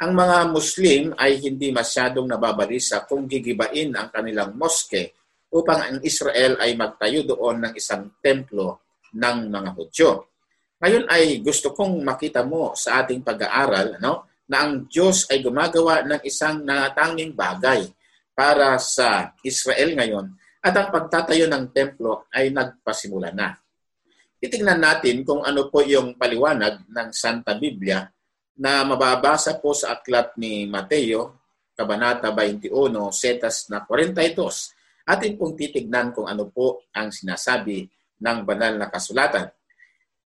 ang 0.01 0.17
mga 0.17 0.49
Muslim 0.49 1.13
ay 1.15 1.39
hindi 1.45 1.71
masyadong 1.71 2.25
nababalisa 2.25 3.05
kung 3.05 3.29
gigibain 3.29 3.93
ang 3.93 4.09
kanilang 4.09 4.57
moske 4.57 5.15
upang 5.53 5.81
ang 5.85 5.99
Israel 6.01 6.57
ay 6.59 6.75
magtayo 6.75 7.23
doon 7.23 7.69
ng 7.69 7.73
isang 7.77 8.09
templo 8.19 8.90
ng 9.15 9.39
mga 9.51 9.71
Hudyo. 9.77 10.11
Ngayon 10.81 11.05
ay 11.13 11.45
gusto 11.45 11.77
kong 11.77 12.01
makita 12.01 12.41
mo 12.41 12.73
sa 12.73 13.05
ating 13.05 13.21
pag-aaral 13.21 14.01
no, 14.01 14.31
na 14.49 14.67
ang 14.67 14.89
Diyos 14.89 15.29
ay 15.29 15.45
gumagawa 15.45 16.03
ng 16.09 16.21
isang 16.25 16.65
natanging 16.65 17.37
bagay 17.37 17.85
para 18.33 18.81
sa 18.81 19.37
Israel 19.45 19.93
ngayon 19.95 20.27
at 20.65 20.73
ang 20.73 20.89
pagtatayo 20.89 21.45
ng 21.49 21.73
templo 21.73 22.29
ay 22.33 22.49
nagpasimula 22.49 23.33
na. 23.33 23.57
Titingnan 24.41 24.81
natin 24.81 25.21
kung 25.21 25.45
ano 25.45 25.69
po 25.69 25.85
yung 25.85 26.17
paliwanag 26.17 26.89
ng 26.89 27.09
Santa 27.13 27.53
Biblia 27.61 28.09
na 28.57 28.85
mababasa 28.85 29.61
po 29.61 29.77
sa 29.77 30.01
aklat 30.01 30.33
ni 30.41 30.65
Mateo, 30.65 31.37
Kabanata 31.77 32.33
21, 32.33 32.73
setas 33.13 33.69
na 33.69 33.85
42. 33.85 34.37
Atin 35.09 35.33
pong 35.37 35.57
titignan 35.57 36.13
kung 36.13 36.29
ano 36.29 36.49
po 36.49 36.85
ang 36.93 37.09
sinasabi 37.09 37.89
ng 38.21 38.39
banal 38.45 38.77
na 38.77 38.93
kasulatan. 38.93 39.49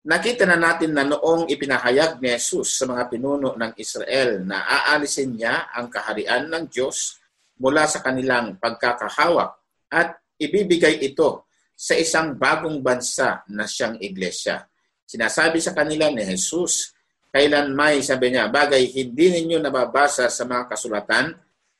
Nakita 0.02 0.42
na 0.50 0.58
natin 0.58 0.98
na 0.98 1.06
noong 1.06 1.46
ipinahayag 1.46 2.18
ni 2.18 2.34
Jesus 2.34 2.74
sa 2.74 2.90
mga 2.90 3.06
pinuno 3.06 3.54
ng 3.54 3.72
Israel 3.78 4.42
na 4.42 4.66
aalisin 4.66 5.38
niya 5.38 5.70
ang 5.70 5.86
kaharian 5.86 6.50
ng 6.50 6.66
Diyos 6.66 7.22
mula 7.62 7.86
sa 7.86 8.02
kanilang 8.02 8.58
pagkakahawak 8.58 9.54
at 9.94 10.18
ibibigay 10.42 10.98
ito 11.06 11.46
sa 11.78 11.94
isang 11.94 12.34
bagong 12.34 12.82
bansa 12.82 13.46
na 13.46 13.62
siyang 13.62 14.02
iglesia. 14.02 14.66
Sinasabi 15.06 15.62
sa 15.62 15.70
kanila 15.70 16.10
ni 16.10 16.26
Jesus, 16.26 16.90
kailan 17.30 17.70
may, 17.70 18.02
sabi 18.02 18.34
niya, 18.34 18.50
bagay 18.50 18.90
hindi 18.90 19.38
ninyo 19.38 19.62
nababasa 19.62 20.26
sa 20.26 20.42
mga 20.42 20.66
kasulatan, 20.66 21.30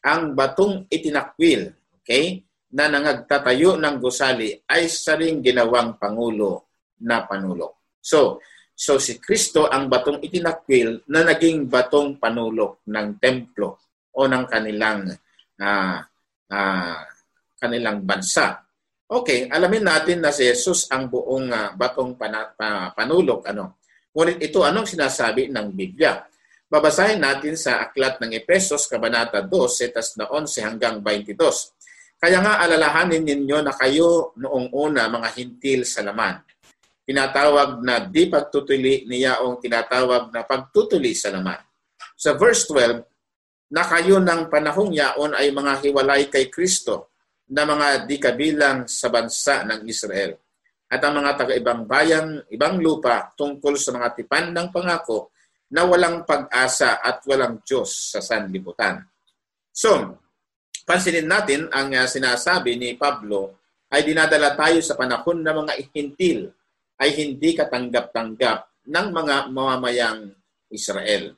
ang 0.03 0.35
batong 0.35 0.87
itinakwil, 0.87 1.75
okay, 2.03 2.43
na 2.73 2.89
nangagtatayo 2.89 3.77
ng 3.77 3.97
gusali 4.01 4.57
ay 4.65 4.89
saring 4.89 5.45
ginawang 5.45 6.01
pangulo 6.01 6.73
na 7.05 7.25
panulok. 7.29 8.01
So, 8.01 8.41
so 8.73 8.97
si 8.97 9.21
Kristo 9.21 9.69
ang 9.69 9.93
batong 9.93 10.25
itinakwil 10.25 11.05
na 11.13 11.21
naging 11.29 11.69
batong 11.69 12.17
panulok 12.17 12.81
ng 12.89 13.21
templo 13.21 13.77
o 14.17 14.25
ng 14.25 14.45
kanilang 14.49 15.13
uh, 15.61 15.99
uh, 16.49 17.01
kanilang 17.61 18.03
bansa. 18.03 18.65
Okay, 19.13 19.53
alamin 19.53 19.85
natin 19.85 20.25
na 20.25 20.33
si 20.33 20.49
Jesus 20.49 20.89
ang 20.89 21.13
buong 21.13 21.53
uh, 21.53 21.77
batong 21.77 22.17
pana, 22.17 22.49
pa, 22.57 22.97
panulok 22.97 23.53
ano. 23.53 23.77
Ngunit 24.17 24.41
ito 24.41 24.65
anong 24.65 24.89
sinasabi 24.89 25.53
ng 25.53 25.73
Biblia? 25.73 26.25
Babasahin 26.73 27.21
natin 27.21 27.53
sa 27.53 27.85
Aklat 27.85 28.17
ng 28.17 28.33
Epesos, 28.33 28.89
Kabanata 28.89 29.45
2, 29.45 29.53
setas 29.69 30.17
na 30.17 30.25
11 30.25 30.65
hanggang 30.65 30.97
22. 31.05 31.37
Kaya 32.23 32.39
nga 32.39 32.63
alalahanin 32.63 33.27
ninyo 33.27 33.67
na 33.67 33.75
kayo 33.75 34.31
noong 34.39 34.71
una 34.71 35.11
mga 35.11 35.29
hintil 35.35 35.83
sa 35.83 36.07
laman. 36.07 36.39
Tinatawag 37.03 37.83
na 37.83 37.99
di 38.07 38.31
pagtutuli 38.31 39.11
niyaong 39.11 39.59
tinatawag 39.59 40.31
na 40.31 40.47
pagtutuli 40.47 41.19
sa 41.19 41.35
laman. 41.35 41.59
Sa 42.15 42.39
verse 42.39 42.71
12, 42.71 43.75
na 43.75 43.83
kayo 43.91 44.23
ng 44.23 44.47
panahong 44.47 44.95
yaon 44.95 45.35
ay 45.35 45.51
mga 45.51 45.83
hiwalay 45.83 46.31
kay 46.31 46.47
Kristo 46.47 47.11
na 47.51 47.67
mga 47.67 48.07
di 48.07 48.23
kabilang 48.23 48.87
sa 48.87 49.11
bansa 49.11 49.67
ng 49.67 49.83
Israel 49.91 50.39
at 50.93 51.01
ang 51.01 51.25
mga 51.25 51.41
taga-ibang 51.41 51.89
bayan, 51.89 52.45
ibang 52.53 52.77
lupa 52.77 53.33
tungkol 53.33 53.81
sa 53.81 53.97
mga 53.97 54.13
tipan 54.13 54.53
ng 54.53 54.69
pangako 54.69 55.33
na 55.73 55.89
walang 55.89 56.29
pag-asa 56.29 57.01
at 57.01 57.25
walang 57.25 57.65
Diyos 57.65 58.13
sa 58.13 58.21
sanlibutan. 58.21 59.01
So, 59.73 60.21
pansinin 60.83 61.27
natin 61.27 61.71
ang 61.71 61.95
uh, 61.95 62.07
sinasabi 62.07 62.79
ni 62.79 62.95
Pablo 62.99 63.59
ay 63.93 64.03
dinadala 64.07 64.57
tayo 64.57 64.81
sa 64.81 64.97
panahon 64.97 65.45
na 65.45 65.53
mga 65.53 65.77
ihintil 65.79 66.51
ay 66.99 67.13
hindi 67.19 67.55
katanggap-tanggap 67.55 68.87
ng 68.89 69.07
mga 69.13 69.37
mamamayang 69.53 70.33
Israel. 70.73 71.37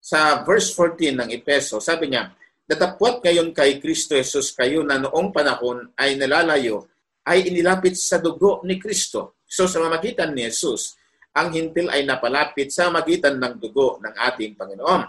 Sa 0.00 0.40
verse 0.42 0.72
14 0.72 1.12
ng 1.12 1.28
Epeso, 1.34 1.76
sabi 1.78 2.08
niya, 2.08 2.32
Datapwat 2.70 3.18
ngayon 3.26 3.50
kay 3.50 3.82
Kristo 3.82 4.14
Jesus 4.14 4.54
kayo 4.54 4.86
na 4.86 5.02
noong 5.02 5.34
panahon 5.34 5.90
ay 5.98 6.14
nalalayo, 6.14 6.86
ay 7.26 7.50
inilapit 7.50 7.98
sa 7.98 8.22
dugo 8.22 8.62
ni 8.62 8.78
Kristo. 8.78 9.42
So 9.42 9.66
sa 9.66 9.82
mamagitan 9.82 10.30
ni 10.30 10.46
Jesus, 10.46 10.94
ang 11.34 11.50
hintil 11.50 11.90
ay 11.90 12.06
napalapit 12.06 12.70
sa 12.70 12.86
magitan 12.90 13.42
ng 13.42 13.58
dugo 13.58 13.98
ng 13.98 14.14
ating 14.14 14.54
Panginoon. 14.54 15.02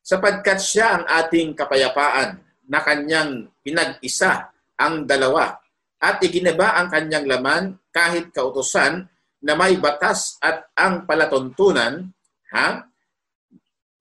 Sapagkat 0.00 0.58
siya 0.60 0.96
ang 0.96 1.04
ating 1.04 1.52
kapayapaan 1.52 2.43
na 2.68 2.80
kanyang 2.80 3.48
pinag-isa 3.60 4.50
ang 4.80 5.04
dalawa 5.04 5.54
at 6.00 6.20
iginaba 6.20 6.76
ang 6.76 6.88
kanyang 6.92 7.26
laman 7.28 7.64
kahit 7.88 8.34
kautosan 8.34 9.08
na 9.44 9.52
may 9.56 9.76
batas 9.76 10.40
at 10.40 10.72
ang 10.76 11.04
palatuntunan 11.04 12.08
ha? 12.52 12.84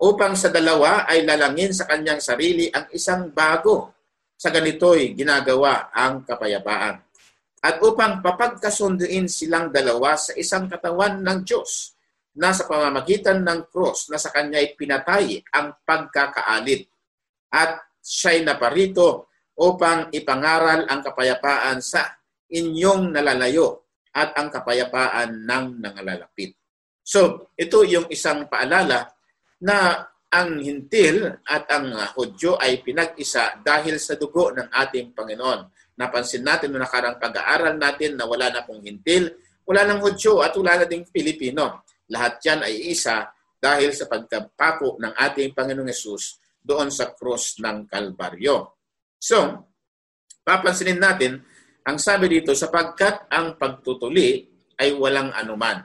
upang 0.03 0.36
sa 0.36 0.51
dalawa 0.51 1.08
ay 1.08 1.24
lalangin 1.24 1.72
sa 1.72 1.88
kanyang 1.88 2.20
sarili 2.20 2.67
ang 2.72 2.91
isang 2.91 3.32
bago. 3.32 3.96
Sa 4.36 4.51
ganito'y 4.51 5.15
ginagawa 5.15 5.88
ang 5.96 6.27
kapayapaan 6.27 7.00
at 7.63 7.79
upang 7.79 8.20
papagkasunduin 8.20 9.32
silang 9.32 9.72
dalawa 9.72 10.20
sa 10.20 10.36
isang 10.36 10.67
katawan 10.67 11.24
ng 11.24 11.48
Diyos 11.48 11.96
na 12.36 12.51
sa 12.51 12.67
pamamagitan 12.67 13.39
ng 13.39 13.72
cross 13.72 14.12
na 14.12 14.20
sa 14.20 14.36
kanya'y 14.36 14.75
pinatay 14.75 15.39
ang 15.55 15.79
pagkakaalit 15.88 16.91
at 17.55 17.79
siya'y 18.03 18.43
naparito 18.43 19.31
upang 19.55 20.12
ipangaral 20.12 20.83
ang 20.91 21.00
kapayapaan 21.00 21.79
sa 21.79 22.03
inyong 22.51 23.15
nalalayo 23.15 23.88
at 24.12 24.36
ang 24.36 24.51
kapayapaan 24.51 25.48
ng 25.48 25.65
nangalalapit. 25.79 26.53
So, 27.00 27.50
ito 27.55 27.87
yung 27.87 28.11
isang 28.11 28.51
paalala 28.51 29.07
na 29.63 30.03
ang 30.33 30.59
hintil 30.59 31.31
at 31.48 31.66
ang 31.72 31.96
Hudyo 32.20 32.59
ay 32.59 32.83
pinag-isa 32.83 33.63
dahil 33.63 33.98
sa 33.98 34.20
dugo 34.20 34.51
ng 34.51 34.68
ating 34.70 35.16
Panginoon 35.16 35.83
Napansin 35.94 36.42
natin 36.42 36.74
noong 36.74 36.89
nakarang 36.89 37.22
pag-aaral 37.22 37.77
natin 37.77 38.18
na 38.18 38.25
wala 38.25 38.50
na 38.50 38.66
pong 38.66 38.81
hintil, 38.81 39.29
wala 39.61 39.85
nang 39.85 40.01
Hudyo 40.01 40.42
at 40.42 40.57
wala 40.57 40.81
na 40.81 40.85
ding 40.89 41.05
Pilipino. 41.05 41.85
Lahat 42.09 42.42
yan 42.42 42.66
ay 42.66 42.89
isa 42.89 43.29
dahil 43.61 43.94
sa 43.94 44.09
pagkapako 44.09 44.98
ng 44.98 45.13
ating 45.13 45.53
Panginoong 45.53 45.87
Yesus 45.87 46.43
doon 46.63 46.87
sa 46.89 47.11
cross 47.11 47.59
ng 47.59 47.85
Kalbaryo. 47.91 48.79
So, 49.19 49.67
papansinin 50.47 50.97
natin, 50.97 51.43
ang 51.83 51.99
sabi 51.99 52.31
dito, 52.31 52.55
sapagkat 52.55 53.27
ang 53.27 53.59
pagtutuli 53.59 54.47
ay 54.79 54.95
walang 54.95 55.35
anuman. 55.35 55.83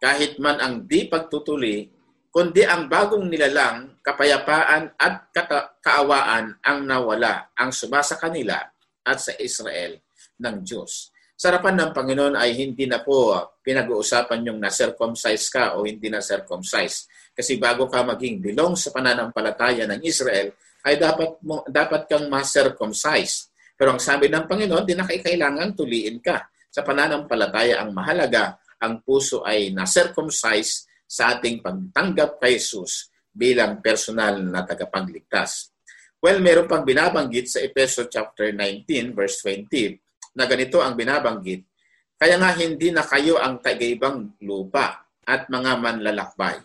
Kahit 0.00 0.40
man 0.40 0.56
ang 0.60 0.88
di 0.88 1.04
pagtutuli, 1.08 1.92
kundi 2.32 2.64
ang 2.64 2.88
bagong 2.88 3.28
nilalang, 3.28 4.00
kapayapaan 4.00 4.96
at 4.96 5.32
kaawaan 5.80 6.56
ang 6.60 6.78
nawala, 6.84 7.52
ang 7.56 7.72
sumasa 7.72 8.16
kanila 8.16 8.60
at 9.04 9.18
sa 9.20 9.32
Israel 9.40 10.00
ng 10.40 10.56
Diyos. 10.64 11.12
Sarapan 11.36 11.76
ng 11.76 11.90
Panginoon 11.92 12.32
ay 12.32 12.56
hindi 12.56 12.88
na 12.88 13.04
po 13.04 13.36
pinag-uusapan 13.60 14.48
yung 14.48 14.56
na-circumcise 14.60 15.52
ka 15.52 15.76
o 15.76 15.84
hindi 15.84 16.08
na-circumcise. 16.08 17.08
Kasi 17.36 17.60
bago 17.60 17.84
ka 17.92 18.00
maging 18.00 18.40
bilong 18.40 18.72
sa 18.80 18.88
pananampalataya 18.96 19.84
ng 19.84 20.00
Israel, 20.00 20.56
ay 20.88 20.96
dapat 20.96 21.36
mo, 21.44 21.60
dapat 21.68 22.08
kang 22.08 22.32
ma-circumcise. 22.32 23.52
Pero 23.76 23.92
ang 23.92 24.00
sabi 24.00 24.32
ng 24.32 24.48
Panginoon, 24.48 24.88
di 24.88 24.96
na 24.96 25.04
kailangan 25.04 25.76
tuliin 25.76 26.16
ka. 26.24 26.48
Sa 26.72 26.80
pananampalataya 26.80 27.84
ang 27.84 27.92
mahalaga, 27.92 28.56
ang 28.80 29.04
puso 29.04 29.44
ay 29.44 29.68
na-circumcise 29.76 30.88
sa 31.04 31.36
ating 31.36 31.60
pagtanggap 31.60 32.40
kay 32.40 32.56
Jesus 32.56 33.12
bilang 33.36 33.84
personal 33.84 34.40
na 34.40 34.64
tagapagligtas. 34.64 35.76
Well, 36.24 36.40
meron 36.40 36.64
pang 36.64 36.88
binabanggit 36.88 37.52
sa 37.52 37.60
Epeso 37.60 38.08
chapter 38.08 38.48
19 38.48 39.12
verse 39.12 39.44
20 39.44 40.40
na 40.40 40.48
ganito 40.48 40.80
ang 40.80 40.96
binabanggit. 40.96 41.68
Kaya 42.16 42.40
nga 42.40 42.56
hindi 42.56 42.88
na 42.88 43.04
kayo 43.04 43.36
ang 43.36 43.60
tagaibang 43.60 44.40
lupa 44.40 45.04
at 45.28 45.52
mga 45.52 45.76
manlalakbay, 45.76 46.56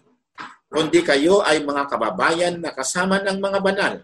kundi 0.71 1.03
kayo 1.03 1.43
ay 1.43 1.59
mga 1.67 1.91
kababayan 1.91 2.55
na 2.63 2.71
kasama 2.71 3.19
ng 3.19 3.37
mga 3.43 3.59
banal 3.59 3.95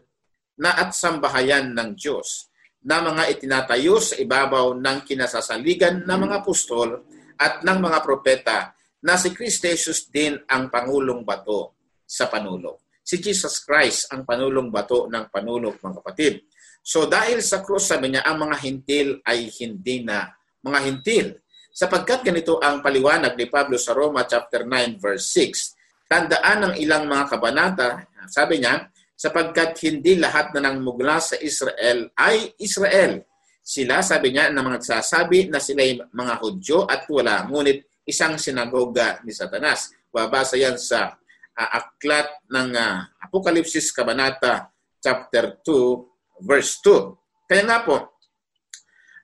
na 0.60 0.76
at 0.76 0.92
sambahayan 0.92 1.72
ng 1.72 1.96
Diyos 1.96 2.52
na 2.84 3.00
mga 3.00 3.32
itinatayo 3.32 4.04
sa 4.04 4.20
ibabaw 4.20 4.76
ng 4.76 4.98
kinasasaligan 5.08 6.04
ng 6.04 6.20
mga 6.28 6.44
apostol 6.44 7.08
at 7.40 7.64
ng 7.64 7.80
mga 7.80 8.00
propeta 8.04 8.76
na 9.00 9.16
si 9.16 9.32
Kristo 9.32 9.72
Jesus 9.72 10.12
din 10.12 10.36
ang 10.52 10.68
Pangulong 10.68 11.24
Bato 11.24 11.80
sa 12.04 12.28
panulong 12.28 12.76
si 13.08 13.24
Jesus 13.24 13.64
Christ 13.64 14.12
ang 14.12 14.28
panulong 14.28 14.68
bato 14.68 15.08
ng 15.08 15.32
panulog, 15.32 15.80
mga 15.80 16.04
kapatid. 16.04 16.44
So 16.84 17.08
dahil 17.08 17.40
sa 17.40 17.64
krus, 17.64 17.88
sabi 17.88 18.12
niya, 18.12 18.28
ang 18.28 18.44
mga 18.44 18.60
hintil 18.60 19.24
ay 19.24 19.48
hindi 19.64 20.04
na 20.04 20.28
mga 20.60 20.80
hintil. 20.84 21.40
Sapagkat 21.72 22.28
ganito 22.28 22.60
ang 22.60 22.84
paliwanag 22.84 23.40
ni 23.40 23.48
Pablo 23.48 23.80
sa 23.80 23.96
Roma 23.96 24.28
chapter 24.28 24.68
9 24.68 25.00
verse 25.00 25.32
6. 25.32 25.77
Tandaan 26.08 26.58
ng 26.64 26.76
ilang 26.80 27.04
mga 27.06 27.26
kabanata, 27.28 28.08
sabi 28.32 28.64
niya, 28.64 28.88
sapagkat 29.18 29.76
hindi 29.84 30.16
lahat 30.16 30.56
na 30.56 30.68
nang 30.70 30.80
mugla 30.80 31.20
sa 31.20 31.36
Israel 31.44 32.08
ay 32.16 32.56
Israel. 32.64 33.28
Sila, 33.60 34.00
sabi 34.00 34.32
niya, 34.32 34.48
na 34.48 34.64
mga 34.64 34.80
nagsasabi 34.80 35.52
na 35.52 35.60
sila 35.60 35.84
ay 35.84 36.00
mga 36.00 36.34
Hudyo 36.40 36.88
at 36.88 37.04
wala, 37.12 37.44
ngunit 37.52 37.84
isang 38.08 38.40
sinagoga 38.40 39.20
ni 39.28 39.36
Satanas. 39.36 39.92
Babasa 40.08 40.56
yan 40.56 40.80
sa 40.80 41.12
uh, 41.58 41.70
aklat 41.76 42.48
ng 42.48 42.72
uh, 42.72 43.04
Apokalipsis 43.28 43.92
Kabanata 43.92 44.72
chapter 45.04 45.60
2 45.66 46.48
verse 46.48 46.80
2. 46.80 47.52
Kaya 47.52 47.64
nga 47.68 47.80
po, 47.84 47.98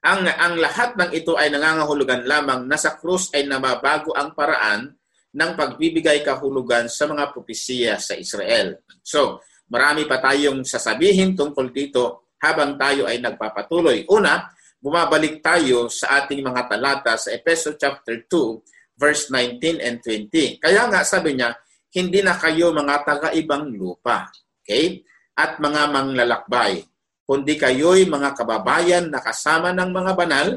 ang 0.04 0.28
ang 0.28 0.60
lahat 0.60 1.00
ng 1.00 1.16
ito 1.16 1.40
ay 1.40 1.48
nangangahulugan 1.48 2.28
lamang 2.28 2.68
na 2.68 2.76
sa 2.76 3.00
krus 3.00 3.32
ay 3.32 3.48
nababago 3.48 4.12
ang 4.12 4.36
paraan 4.36 4.92
ng 5.34 5.52
pagbibigay 5.58 6.22
kahulugan 6.22 6.86
sa 6.86 7.10
mga 7.10 7.34
propesiya 7.34 7.98
sa 7.98 8.14
Israel. 8.14 8.86
So, 9.02 9.42
marami 9.66 10.06
pa 10.06 10.22
tayong 10.22 10.62
sasabihin 10.62 11.34
tungkol 11.34 11.74
dito 11.74 12.30
habang 12.38 12.78
tayo 12.78 13.10
ay 13.10 13.18
nagpapatuloy. 13.18 14.06
Una, 14.14 14.46
bumabalik 14.78 15.42
tayo 15.42 15.90
sa 15.90 16.22
ating 16.22 16.46
mga 16.46 16.70
talata 16.70 17.18
sa 17.18 17.34
Epeso 17.34 17.74
chapter 17.74 18.30
2 18.30 19.00
verse 19.00 19.34
19 19.34 19.82
and 19.82 19.98
20. 20.06 20.62
Kaya 20.62 20.86
nga 20.86 21.02
sabi 21.02 21.34
niya, 21.34 21.58
hindi 21.98 22.22
na 22.22 22.38
kayo 22.38 22.70
mga 22.70 23.02
taga-ibang 23.02 23.74
lupa. 23.74 24.30
Okay? 24.62 25.02
At 25.34 25.58
mga 25.58 25.90
manglalakbay. 25.90 26.86
Kundi 27.26 27.58
kayo'y 27.58 28.06
mga 28.06 28.38
kababayan 28.38 29.10
na 29.10 29.18
kasama 29.24 29.74
ng 29.74 29.90
mga 29.90 30.12
banal 30.14 30.48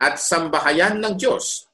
at 0.00 0.14
sambahayan 0.16 1.02
ng 1.02 1.18
Diyos 1.18 1.65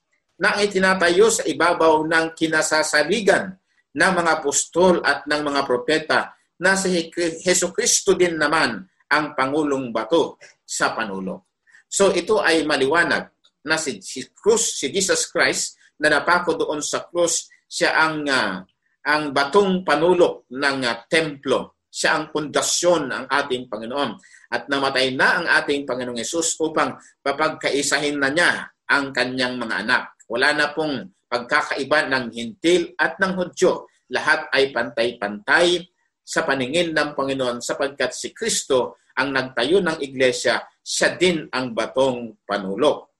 na 0.43 0.59
itinatayo 0.59 1.31
sa 1.31 1.47
ibabaw 1.47 2.03
ng 2.03 2.35
kinasasaligan 2.35 3.55
ng 3.95 4.13
mga 4.19 4.43
apostol 4.43 4.99
at 5.07 5.23
ng 5.31 5.43
mga 5.47 5.61
propeta 5.63 6.35
na 6.59 6.75
si 6.75 7.11
Heso 7.47 7.71
Kristo 7.71 8.19
din 8.19 8.35
naman 8.35 8.83
ang 9.07 9.39
Pangulong 9.39 9.95
Bato 9.95 10.43
sa 10.67 10.91
panulo. 10.99 11.55
So 11.87 12.11
ito 12.11 12.43
ay 12.43 12.67
maliwanag 12.67 13.31
na 13.63 13.79
si, 13.79 14.03
si, 14.03 14.27
Cruz, 14.35 14.83
si 14.83 14.91
Jesus 14.91 15.31
Christ 15.31 15.79
na 16.03 16.11
napako 16.11 16.59
doon 16.59 16.83
sa 16.83 17.07
krus, 17.07 17.47
siya 17.71 17.95
ang 17.95 18.27
uh, 18.27 18.59
ang 19.07 19.31
batong 19.31 19.87
panulok 19.87 20.51
ng 20.51 20.79
uh, 20.83 21.07
templo. 21.07 21.79
Siya 21.93 22.17
ang 22.17 22.25
pundasyon 22.33 23.13
ng 23.13 23.25
ating 23.29 23.69
Panginoon. 23.69 24.11
At 24.49 24.67
namatay 24.67 25.13
na 25.13 25.29
ang 25.39 25.47
ating 25.61 25.85
Panginoong 25.85 26.19
Yesus 26.19 26.57
upang 26.59 26.97
papagkaisahin 27.21 28.17
na 28.17 28.33
niya 28.33 28.51
ang 28.89 29.13
kanyang 29.13 29.61
mga 29.61 29.75
anak. 29.85 30.12
Wala 30.33 30.57
na 30.57 30.73
pong 30.73 31.13
pagkakaiba 31.29 32.09
ng 32.09 32.33
hintil 32.33 32.97
at 32.97 33.21
ng 33.21 33.37
Hudyo. 33.37 33.85
Lahat 34.09 34.49
ay 34.49 34.73
pantay-pantay 34.73 35.85
sa 36.25 36.49
paningin 36.49 36.97
ng 36.97 37.13
Panginoon 37.13 37.61
sapagkat 37.61 38.17
si 38.17 38.33
Kristo 38.33 38.97
ang 39.13 39.29
nagtayo 39.29 39.85
ng 39.85 40.01
iglesia, 40.01 40.65
siya 40.81 41.21
din 41.21 41.45
ang 41.53 41.77
batong 41.77 42.41
panulok. 42.49 43.13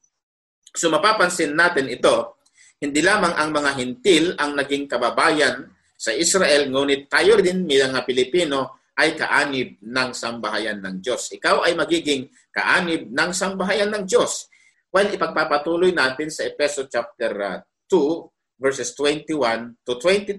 So 0.73 0.89
mapapansin 0.89 1.53
natin 1.53 1.93
ito, 1.93 2.41
hindi 2.81 3.05
lamang 3.05 3.37
ang 3.37 3.53
mga 3.53 3.71
hintil 3.77 4.25
ang 4.41 4.57
naging 4.57 4.89
kababayan 4.89 5.69
sa 6.01 6.17
Israel, 6.17 6.67
ngunit 6.73 7.13
tayo 7.13 7.39
din 7.39 7.69
bilang 7.69 7.95
Pilipino 8.09 8.83
ay 8.97 9.15
kaanib 9.15 9.79
ng 9.85 10.11
sambahayan 10.17 10.81
ng 10.81 10.99
Diyos. 10.99 11.31
Ikaw 11.33 11.69
ay 11.69 11.77
magiging 11.77 12.29
kaanib 12.51 13.09
ng 13.09 13.31
sambahayan 13.31 13.93
ng 13.93 14.05
Diyos. 14.09 14.52
Well, 14.93 15.09
ipagpapatuloy 15.09 15.97
natin 15.97 16.29
sa 16.29 16.45
Epeso 16.45 16.85
chapter 16.85 17.65
2, 17.89 17.97
uh, 17.97 18.29
verses 18.61 18.93
21 18.93 19.81
to 19.89 19.97
22. 19.97 20.37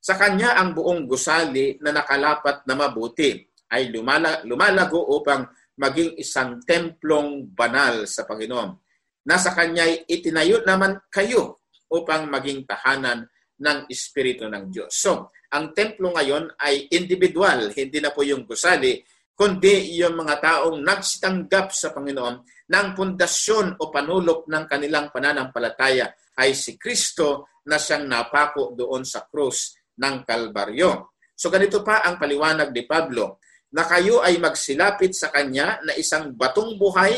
Sa 0.00 0.16
kanya 0.16 0.56
ang 0.56 0.72
buong 0.72 1.04
gusali 1.04 1.76
na 1.84 1.92
nakalapat 1.92 2.64
na 2.64 2.72
mabuti 2.72 3.36
ay 3.68 3.92
lumala, 3.92 4.40
lumalago 4.48 5.04
upang 5.12 5.44
maging 5.76 6.16
isang 6.16 6.56
templong 6.64 7.52
banal 7.52 8.08
sa 8.08 8.24
Panginoon. 8.24 8.80
Nasa 9.28 9.52
kanya 9.52 9.84
itinayo 10.08 10.64
naman 10.64 10.96
kayo 11.12 11.60
upang 11.92 12.32
maging 12.32 12.64
tahanan 12.64 13.28
ng 13.60 13.78
Espiritu 13.92 14.48
ng 14.48 14.72
Diyos. 14.72 14.96
So, 14.96 15.36
ang 15.52 15.76
templo 15.76 16.16
ngayon 16.16 16.48
ay 16.56 16.88
individual, 16.96 17.76
hindi 17.76 18.00
na 18.00 18.08
po 18.08 18.24
yung 18.24 18.48
gusali, 18.48 19.04
kundi 19.36 20.00
yung 20.00 20.16
mga 20.16 20.40
taong 20.40 20.80
nagsitanggap 20.80 21.68
sa 21.68 21.92
Panginoon 21.92 22.40
ng 22.72 22.88
pundasyon 22.96 23.76
o 23.78 23.92
panulok 23.92 24.48
ng 24.48 24.64
kanilang 24.64 25.12
pananampalataya 25.12 26.08
ay 26.40 26.56
si 26.56 26.80
Kristo 26.80 27.60
na 27.68 27.76
siyang 27.76 28.08
napako 28.08 28.72
doon 28.72 29.04
sa 29.04 29.28
krus 29.28 29.76
ng 30.00 30.24
Kalbaryo. 30.24 31.12
So 31.36 31.52
ganito 31.52 31.84
pa 31.84 32.00
ang 32.00 32.16
paliwanag 32.16 32.72
ni 32.72 32.88
Pablo, 32.88 33.44
na 33.76 33.84
kayo 33.84 34.24
ay 34.24 34.40
magsilapit 34.40 35.12
sa 35.12 35.28
Kanya 35.28 35.84
na 35.84 35.92
isang 36.00 36.32
batong 36.32 36.80
buhay 36.80 37.12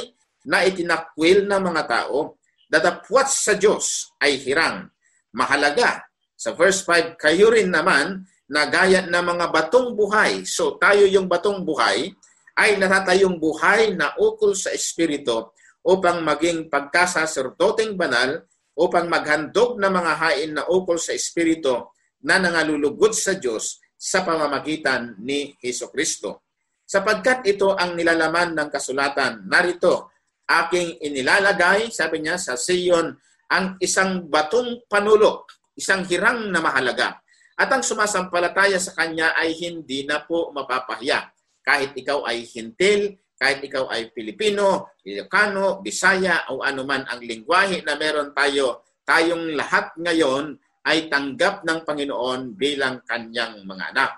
na 0.50 0.66
itinakwil 0.66 1.46
ng 1.46 1.62
mga 1.62 1.82
tao, 1.86 2.40
datapwat 2.66 3.30
sa 3.30 3.54
Diyos 3.54 4.10
ay 4.18 4.42
hirang. 4.42 4.90
Mahalaga, 5.38 6.02
sa 6.34 6.56
verse 6.58 6.82
5, 6.82 7.14
kayo 7.14 7.54
rin 7.54 7.70
naman 7.70 8.26
na 8.48 8.66
gaya 8.68 9.04
ng 9.04 9.12
mga 9.12 9.46
batong 9.52 9.92
buhay. 9.92 10.44
So 10.48 10.80
tayo 10.80 11.04
yung 11.04 11.28
batong 11.28 11.62
buhay 11.62 12.12
ay 12.58 12.80
natatayong 12.80 13.36
buhay 13.36 13.94
na 13.94 14.16
ukol 14.18 14.56
sa 14.56 14.72
Espiritu 14.72 15.52
upang 15.84 16.24
maging 16.24 16.66
pagkasaserdoteng 16.72 17.94
banal 17.94 18.42
upang 18.78 19.06
maghandog 19.06 19.78
ng 19.78 19.92
mga 19.92 20.12
hain 20.18 20.50
na 20.56 20.64
ukol 20.66 20.98
sa 20.98 21.14
Espiritu 21.14 21.92
na 22.24 22.40
nangalulugod 22.42 23.14
sa 23.14 23.38
Diyos 23.38 23.78
sa 23.94 24.26
pamamagitan 24.26 25.18
ni 25.22 25.54
Heso 25.62 25.90
Kristo. 25.90 26.50
Sapagkat 26.88 27.44
ito 27.44 27.76
ang 27.76 27.94
nilalaman 27.94 28.56
ng 28.56 28.68
kasulatan, 28.72 29.44
narito, 29.44 30.14
aking 30.48 31.04
inilalagay, 31.04 31.92
sabi 31.92 32.24
niya, 32.24 32.40
sa 32.40 32.56
Sion, 32.56 33.12
ang 33.52 33.76
isang 33.82 34.24
batong 34.24 34.88
panulok 34.88 35.58
isang 35.78 36.02
hirang 36.10 36.50
na 36.50 36.58
mahalaga. 36.58 37.22
At 37.58 37.74
ang 37.74 37.82
sumasampalataya 37.82 38.78
sa 38.78 38.94
Kanya 38.94 39.34
ay 39.34 39.50
hindi 39.58 40.06
na 40.06 40.22
po 40.22 40.54
mapapahiya. 40.54 41.26
Kahit 41.58 41.90
ikaw 41.98 42.22
ay 42.22 42.46
hintil, 42.46 43.18
kahit 43.34 43.58
ikaw 43.66 43.90
ay 43.90 44.14
Pilipino, 44.14 44.94
Ilocano, 45.02 45.82
Bisaya, 45.82 46.46
o 46.54 46.62
anuman 46.62 47.02
ang 47.10 47.18
lingwahe 47.18 47.82
na 47.82 47.98
meron 47.98 48.30
tayo, 48.30 48.86
tayong 49.02 49.58
lahat 49.58 49.90
ngayon 49.98 50.54
ay 50.86 51.10
tanggap 51.10 51.66
ng 51.66 51.82
Panginoon 51.82 52.54
bilang 52.54 53.02
kanyang 53.02 53.66
mga 53.66 53.84
anak. 53.90 54.10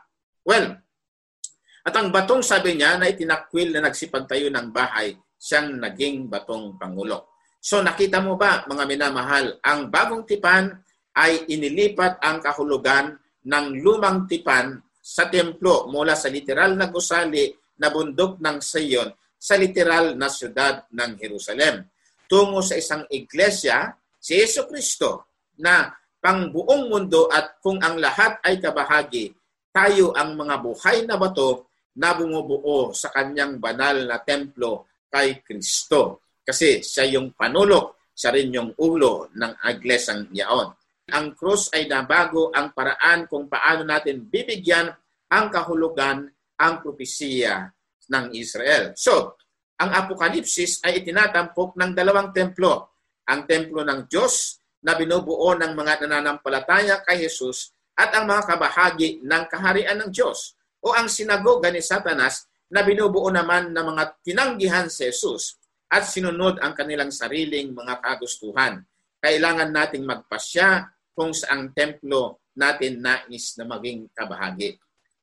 Well, 0.44 0.76
at 1.80 1.94
ang 1.96 2.12
batong 2.12 2.44
sabi 2.44 2.76
niya 2.76 3.00
na 3.00 3.08
itinakwil 3.08 3.72
na 3.72 3.88
nagsipagtayo 3.88 4.52
ng 4.52 4.68
bahay, 4.68 5.16
siyang 5.40 5.80
naging 5.80 6.28
batong 6.28 6.76
pangulo. 6.76 7.32
So 7.60 7.80
nakita 7.80 8.20
mo 8.20 8.36
ba 8.36 8.68
mga 8.68 8.84
minamahal, 8.84 9.56
ang 9.64 9.88
bagong 9.88 10.28
tipan 10.28 10.76
ay 11.16 11.48
inilipat 11.48 12.20
ang 12.20 12.40
kahulugan 12.44 13.16
ng 13.50 13.66
lumang 13.82 14.30
tipan 14.30 14.78
sa 15.02 15.26
templo 15.26 15.90
mula 15.90 16.14
sa 16.14 16.30
literal 16.30 16.78
na 16.78 16.86
gusali 16.86 17.50
na 17.82 17.90
bundok 17.90 18.38
ng 18.38 18.62
Sion 18.62 19.10
sa 19.34 19.58
literal 19.58 20.14
na 20.14 20.30
syudad 20.30 20.86
ng 20.94 21.18
Jerusalem 21.18 21.90
tungo 22.30 22.62
sa 22.62 22.78
isang 22.78 23.02
iglesia 23.10 23.90
si 24.22 24.38
Yesu 24.38 24.70
Kristo 24.70 25.34
na 25.58 25.90
pang 26.22 26.52
buong 26.52 26.86
mundo 26.86 27.26
at 27.26 27.58
kung 27.58 27.80
ang 27.80 27.96
lahat 27.96 28.38
ay 28.44 28.60
kabahagi, 28.60 29.32
tayo 29.72 30.12
ang 30.12 30.36
mga 30.36 30.60
buhay 30.60 31.08
na 31.08 31.16
bato 31.16 31.72
na 31.96 32.12
bumubuo 32.12 32.92
sa 32.92 33.08
kanyang 33.10 33.56
banal 33.56 34.04
na 34.04 34.20
templo 34.20 34.86
kay 35.08 35.40
Kristo. 35.42 36.22
Kasi 36.44 36.84
siya 36.84 37.08
yung 37.18 37.32
panulok, 37.32 38.12
siya 38.12 38.36
rin 38.36 38.52
yung 38.52 38.70
ulo 38.76 39.32
ng 39.32 39.52
iglesang 39.64 40.28
yaon 40.36 40.76
ang 41.12 41.36
krus 41.36 41.68
ay 41.74 41.90
nabago 41.90 42.54
ang 42.54 42.72
paraan 42.72 43.26
kung 43.26 43.50
paano 43.50 43.84
natin 43.84 44.24
bibigyan 44.24 44.90
ang 45.30 45.46
kahulugan 45.50 46.26
ang 46.58 46.74
propesiya 46.82 47.70
ng 48.10 48.34
Israel. 48.34 48.96
So, 48.98 49.38
ang 49.80 49.90
Apokalipsis 49.96 50.82
ay 50.84 51.00
itinatampok 51.00 51.78
ng 51.78 51.96
dalawang 51.96 52.34
templo. 52.36 52.92
Ang 53.30 53.46
templo 53.46 53.80
ng 53.86 54.10
Diyos 54.10 54.60
na 54.84 54.92
binubuo 54.98 55.56
ng 55.56 55.72
mga 55.72 56.04
nananampalataya 56.04 57.00
kay 57.06 57.24
Jesus 57.24 57.72
at 57.96 58.12
ang 58.12 58.28
mga 58.28 58.44
kabahagi 58.48 59.24
ng 59.24 59.44
kaharian 59.48 59.96
ng 60.04 60.10
Diyos 60.12 60.56
o 60.80 60.92
ang 60.96 61.08
sinagoga 61.08 61.68
ni 61.68 61.84
Satanas 61.84 62.48
na 62.72 62.80
binubuo 62.84 63.28
naman 63.28 63.72
ng 63.72 63.84
mga 63.94 64.04
tinanggihan 64.24 64.88
si 64.88 65.08
Jesus 65.08 65.60
at 65.90 66.06
sinunod 66.06 66.62
ang 66.62 66.72
kanilang 66.72 67.10
sariling 67.10 67.74
mga 67.74 67.98
kagustuhan. 68.00 68.84
Kailangan 69.20 69.68
nating 69.68 70.04
magpasya 70.06 70.88
kung 71.14 71.34
saang 71.34 71.70
templo 71.74 72.40
natin 72.56 73.00
nais 73.00 73.54
na 73.56 73.64
maging 73.66 74.10
kabahagi. 74.12 74.76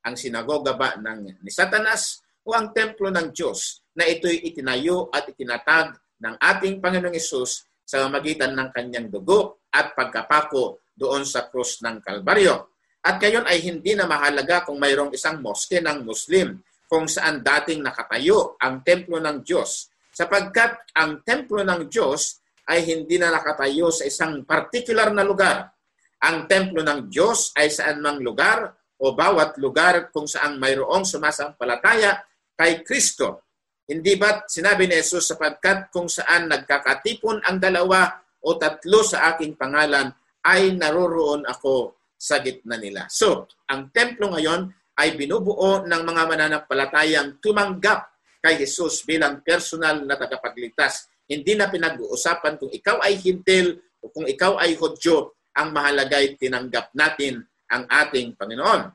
Ang 0.08 0.16
sinagoga 0.16 0.74
ba 0.78 0.96
ng 0.96 1.44
ni 1.44 1.52
Satanas 1.52 2.24
o 2.48 2.56
ang 2.56 2.72
templo 2.72 3.12
ng 3.12 3.36
Diyos 3.36 3.84
na 3.98 4.08
ito'y 4.08 4.48
itinayo 4.48 5.12
at 5.12 5.28
itinatag 5.28 5.98
ng 6.24 6.36
ating 6.40 6.80
Panginoong 6.80 7.18
Isus 7.18 7.68
sa 7.84 8.08
magitan 8.08 8.56
ng 8.56 8.70
kanyang 8.72 9.12
dugo 9.12 9.68
at 9.72 9.92
pagkapako 9.94 10.80
doon 10.96 11.28
sa 11.28 11.52
krus 11.52 11.84
ng 11.84 12.00
Kalbaryo. 12.00 12.72
At 13.04 13.20
ngayon 13.22 13.46
ay 13.48 13.64
hindi 13.64 13.94
na 13.94 14.10
mahalaga 14.10 14.68
kung 14.68 14.80
mayroong 14.82 15.14
isang 15.16 15.40
moske 15.40 15.80
ng 15.80 16.04
Muslim 16.04 16.60
kung 16.88 17.06
saan 17.06 17.44
dating 17.44 17.84
nakatayo 17.84 18.56
ang 18.64 18.82
templo 18.82 19.20
ng 19.20 19.44
Diyos 19.44 19.92
sapagkat 20.18 20.96
ang 20.98 21.22
templo 21.22 21.62
ng 21.62 21.92
Diyos 21.92 22.42
ay 22.68 22.84
hindi 22.84 23.20
na 23.20 23.30
nakatayo 23.30 23.94
sa 23.94 24.08
isang 24.08 24.44
particular 24.44 25.14
na 25.14 25.22
lugar 25.22 25.77
ang 26.18 26.50
templo 26.50 26.82
ng 26.82 27.14
Diyos 27.14 27.54
ay 27.54 27.70
saan 27.70 28.02
mang 28.02 28.18
lugar 28.18 28.74
o 28.98 29.14
bawat 29.14 29.62
lugar 29.62 30.10
kung 30.10 30.26
saan 30.26 30.58
mayroong 30.58 31.06
sumasampalataya 31.06 32.18
kay 32.58 32.82
Kristo. 32.82 33.46
Hindi 33.88 34.18
ba 34.18 34.44
sinabi 34.50 34.90
ni 34.90 34.98
Jesus 35.00 35.32
sapagkat 35.32 35.94
kung 35.94 36.10
saan 36.10 36.50
nagkakatipon 36.50 37.46
ang 37.46 37.62
dalawa 37.62 38.10
o 38.44 38.58
tatlo 38.58 39.06
sa 39.06 39.32
aking 39.32 39.56
pangalan 39.56 40.12
ay 40.44 40.74
naroroon 40.74 41.46
ako 41.46 41.96
sa 42.18 42.42
gitna 42.42 42.76
nila. 42.82 43.06
So, 43.08 43.46
ang 43.70 43.94
templo 43.94 44.34
ngayon 44.34 44.74
ay 44.98 45.14
binubuo 45.14 45.86
ng 45.86 46.02
mga 46.02 46.24
mananampalatayang 46.26 47.38
tumanggap 47.38 48.10
kay 48.42 48.58
Jesus 48.58 49.06
bilang 49.06 49.46
personal 49.46 50.02
na 50.02 50.18
tagapagligtas. 50.18 51.06
Hindi 51.30 51.54
na 51.54 51.70
pinag-uusapan 51.70 52.58
kung 52.58 52.74
ikaw 52.74 52.98
ay 53.06 53.22
hintil 53.22 53.78
o 54.02 54.10
kung 54.10 54.26
ikaw 54.26 54.58
ay 54.58 54.74
Hudyo 54.74 55.37
ang 55.58 55.74
mahalagay 55.74 56.38
tinanggap 56.38 56.94
natin 56.94 57.42
ang 57.74 57.90
ating 57.90 58.38
Panginoon. 58.38 58.94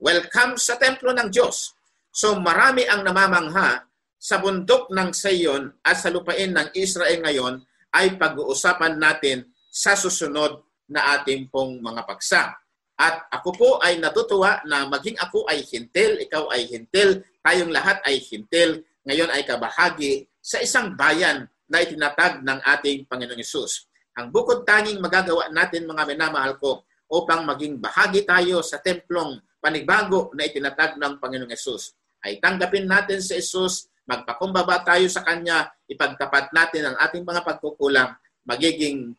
Welcome 0.00 0.56
sa 0.56 0.80
templo 0.80 1.12
ng 1.12 1.28
Diyos. 1.28 1.76
So 2.08 2.40
marami 2.40 2.88
ang 2.88 3.04
namamangha 3.04 3.84
sa 4.16 4.40
bundok 4.40 4.88
ng 4.88 5.12
Sayon 5.12 5.68
at 5.84 6.00
sa 6.00 6.08
lupain 6.08 6.50
ng 6.56 6.72
Israel 6.72 7.20
ngayon 7.20 7.54
ay 7.92 8.16
pag-uusapan 8.16 8.96
natin 8.96 9.44
sa 9.68 9.92
susunod 9.92 10.64
na 10.88 11.20
ating 11.20 11.52
pong 11.52 11.78
mga 11.84 12.02
paksa. 12.08 12.56
At 13.00 13.28
ako 13.32 13.50
po 13.56 13.70
ay 13.80 13.96
natutuwa 13.96 14.60
na 14.68 14.84
maging 14.84 15.16
ako 15.16 15.48
ay 15.48 15.64
hintil, 15.64 16.20
ikaw 16.20 16.52
ay 16.52 16.68
hintil, 16.68 17.24
tayong 17.40 17.72
lahat 17.72 18.02
ay 18.04 18.20
hintil, 18.20 18.84
ngayon 19.08 19.30
ay 19.32 19.46
kabahagi 19.48 20.28
sa 20.40 20.60
isang 20.60 20.92
bayan 20.92 21.48
na 21.70 21.80
itinatag 21.80 22.44
ng 22.44 22.60
ating 22.60 23.08
Panginoong 23.08 23.40
Yesus. 23.40 23.88
Ang 24.20 24.28
bukod 24.28 24.68
tanging 24.68 25.00
magagawa 25.00 25.48
natin 25.48 25.88
mga 25.88 26.04
minamahal 26.04 26.60
ko 26.60 26.84
upang 27.08 27.48
maging 27.48 27.80
bahagi 27.80 28.28
tayo 28.28 28.60
sa 28.60 28.76
templong 28.76 29.40
panibago 29.56 30.28
na 30.36 30.44
itinatag 30.44 31.00
ng 31.00 31.16
Panginoong 31.16 31.48
Yesus 31.48 31.96
ay 32.20 32.36
tanggapin 32.36 32.84
natin 32.84 33.24
si 33.24 33.40
Jesus, 33.40 33.88
magpakumbaba 34.04 34.84
tayo 34.84 35.08
sa 35.08 35.24
Kanya, 35.24 35.72
ipagtapat 35.88 36.52
natin 36.52 36.92
ang 36.92 36.96
ating 37.00 37.24
mga 37.24 37.40
pagkukulang, 37.48 38.12
magiging 38.44 39.16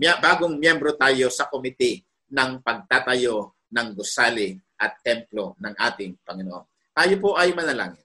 mya- 0.00 0.20
bagong 0.24 0.56
miyembro 0.56 0.96
tayo 0.96 1.28
sa 1.28 1.52
komite 1.52 2.00
ng 2.32 2.64
pagtatayo 2.64 3.68
ng 3.68 3.88
gusali 3.92 4.56
at 4.80 5.04
templo 5.04 5.52
ng 5.60 5.76
ating 5.76 6.16
Panginoon. 6.24 6.96
Tayo 6.96 7.14
po 7.20 7.36
ay 7.36 7.52
manalangin. 7.52 8.00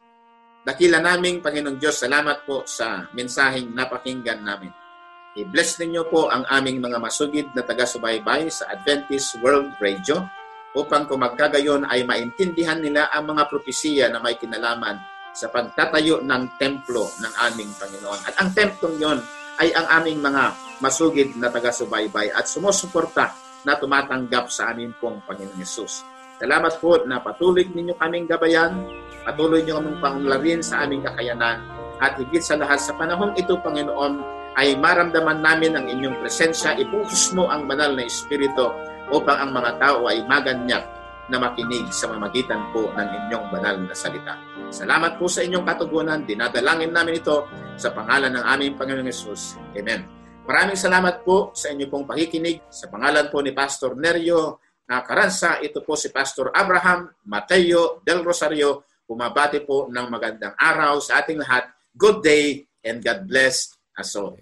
Dakila 0.67 0.99
naming 0.99 1.39
Panginoong 1.39 1.79
Diyos, 1.79 1.95
salamat 1.95 2.43
po 2.43 2.67
sa 2.67 3.07
mensaheng 3.15 3.71
napakinggan 3.71 4.43
namin. 4.43 4.88
I-bless 5.37 5.77
ninyo 5.77 6.09
po 6.09 6.25
ang 6.33 6.41
aming 6.49 6.81
mga 6.81 6.97
masugid 6.97 7.53
na 7.53 7.61
taga-subaybay 7.61 8.49
sa 8.49 8.65
Adventist 8.73 9.37
World 9.45 9.77
Radio 9.77 10.25
upang 10.73 11.05
kung 11.05 11.21
magkagayon 11.21 11.85
ay 11.85 12.01
maintindihan 12.01 12.81
nila 12.81 13.13
ang 13.13 13.29
mga 13.29 13.45
propesiya 13.45 14.09
na 14.09 14.17
may 14.17 14.41
kinalaman 14.41 14.97
sa 15.29 15.53
pagtatayo 15.53 16.25
ng 16.25 16.57
templo 16.57 17.13
ng 17.21 17.33
aming 17.45 17.69
Panginoon. 17.77 18.25
At 18.25 18.41
ang 18.41 18.57
templong 18.57 18.97
yon 18.97 19.19
ay 19.61 19.69
ang 19.77 20.01
aming 20.01 20.17
mga 20.17 20.43
masugid 20.81 21.37
na 21.37 21.53
taga-subaybay 21.53 22.33
at 22.33 22.49
sumusuporta 22.49 23.29
na 23.69 23.77
tumatanggap 23.77 24.49
sa 24.49 24.73
aming 24.73 24.97
pong 24.97 25.21
Panginoon 25.29 25.61
Yesus. 25.61 26.01
Salamat 26.41 26.81
po 26.81 27.05
na 27.05 27.21
patuloy 27.21 27.69
ninyo 27.69 27.93
kaming 28.01 28.25
gabayan, 28.25 28.81
patuloy 29.21 29.61
niyo 29.61 29.77
kaming 29.77 30.01
panglarin 30.01 30.65
sa 30.65 30.89
aming 30.89 31.05
kakayanan, 31.05 31.61
at 32.01 32.17
higit 32.17 32.41
sa 32.41 32.55
lahat 32.55 32.81
sa 32.81 32.95
panahong 32.95 33.35
ito, 33.35 33.59
Panginoon, 33.59 34.38
ay 34.59 34.75
maramdaman 34.75 35.39
namin 35.39 35.79
ang 35.79 35.87
inyong 35.87 36.19
presensya, 36.19 36.75
ipuhos 36.75 37.31
mo 37.31 37.47
ang 37.47 37.63
banal 37.63 37.95
na 37.95 38.03
Espiritu 38.03 38.67
upang 39.07 39.39
ang 39.39 39.55
mga 39.55 39.79
tao 39.79 40.11
ay 40.11 40.19
maganyak 40.27 40.83
na 41.31 41.39
makinig 41.39 41.87
sa 41.95 42.11
mamagitan 42.11 42.67
po 42.75 42.91
ng 42.91 43.07
inyong 43.07 43.47
banal 43.55 43.79
na 43.79 43.95
salita. 43.95 44.35
Salamat 44.67 45.15
po 45.15 45.31
sa 45.31 45.47
inyong 45.47 45.63
katugunan. 45.63 46.27
Dinadalangin 46.27 46.91
namin 46.91 47.23
ito 47.23 47.47
sa 47.79 47.95
pangalan 47.95 48.35
ng 48.35 48.43
aming 48.43 48.75
Panginoong 48.75 49.07
Yesus. 49.07 49.55
Amen. 49.79 50.03
Maraming 50.43 50.75
salamat 50.75 51.23
po 51.23 51.55
sa 51.55 51.71
inyong 51.71 51.87
pong 51.87 52.05
pakikinig. 52.09 52.59
Sa 52.67 52.91
pangalan 52.91 53.31
po 53.31 53.39
ni 53.39 53.55
Pastor 53.55 53.95
Nerio 53.95 54.59
na 54.89 55.05
Karansa, 55.07 55.63
ito 55.63 55.85
po 55.85 55.95
si 55.95 56.11
Pastor 56.11 56.51
Abraham 56.51 57.07
Mateo 57.23 58.03
del 58.03 58.27
Rosario. 58.27 58.83
Pumabati 59.07 59.63
po 59.63 59.87
ng 59.87 60.07
magandang 60.11 60.57
araw 60.59 60.99
sa 60.99 61.23
ating 61.23 61.39
lahat. 61.39 61.71
Good 61.95 62.25
day 62.25 62.67
and 62.83 62.99
God 62.99 63.23
bless 63.23 63.78
all. 64.15 64.37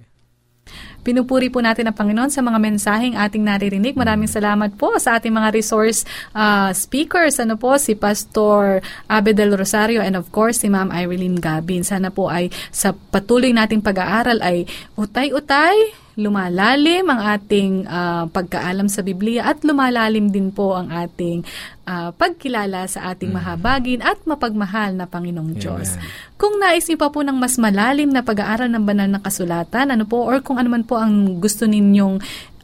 Pinupuri 1.07 1.47
po 1.47 1.63
natin 1.63 1.87
ang 1.87 1.95
Panginoon 1.95 2.27
sa 2.27 2.43
mga 2.43 2.59
mensaheng 2.59 3.15
ating 3.15 3.39
naririnig. 3.39 3.95
Maraming 3.95 4.27
salamat 4.27 4.75
po 4.75 4.91
sa 4.99 5.15
ating 5.15 5.31
mga 5.31 5.55
resource 5.55 6.03
uh, 6.35 6.75
speakers. 6.75 7.39
Ano 7.39 7.55
po, 7.55 7.79
si 7.79 7.95
Pastor 7.95 8.83
Abe 9.07 9.31
del 9.31 9.55
Rosario 9.55 10.03
and 10.03 10.19
of 10.19 10.27
course 10.35 10.59
si 10.59 10.67
Ma'am 10.67 10.91
Irene 10.91 11.39
Gabin. 11.39 11.87
Sana 11.87 12.11
po 12.11 12.27
ay 12.27 12.51
sa 12.75 12.91
patuloy 12.91 13.55
nating 13.55 13.79
pag-aaral 13.79 14.43
ay 14.43 14.67
utay-utay, 14.99 15.95
lumalalim 16.17 17.05
ang 17.07 17.21
ating 17.37 17.85
uh, 17.85 18.25
pagkaalam 18.33 18.89
sa 18.89 19.05
Biblia 19.05 19.45
at 19.45 19.61
lumalalim 19.61 20.33
din 20.33 20.49
po 20.49 20.73
ang 20.73 20.89
ating 20.89 21.45
uh, 21.85 22.09
pagkilala 22.17 22.89
sa 22.89 23.13
ating 23.13 23.29
Mm. 23.29 23.37
mahabagin 23.37 23.99
at 24.01 24.17
mapagmahal 24.25 24.97
na 24.97 25.05
Panginoong 25.05 25.53
Diyos. 25.61 25.93
Amen. 25.93 26.33
Kung 26.39 26.57
nais 26.57 26.89
niyo 26.89 26.97
pa 26.97 27.13
po 27.13 27.21
ng 27.21 27.37
mas 27.37 27.59
malalim 27.61 28.09
na 28.09 28.25
pag-aaral 28.25 28.71
ng 28.71 28.83
banal 28.83 29.05
na 29.05 29.21
kasulatan, 29.21 29.93
ano 29.93 30.07
po, 30.09 30.25
or 30.25 30.41
kung 30.41 30.57
ano 30.57 30.73
man 30.73 30.81
po 30.87 30.97
ang 30.97 31.37
gusto 31.37 31.69
ninyong 31.69 32.17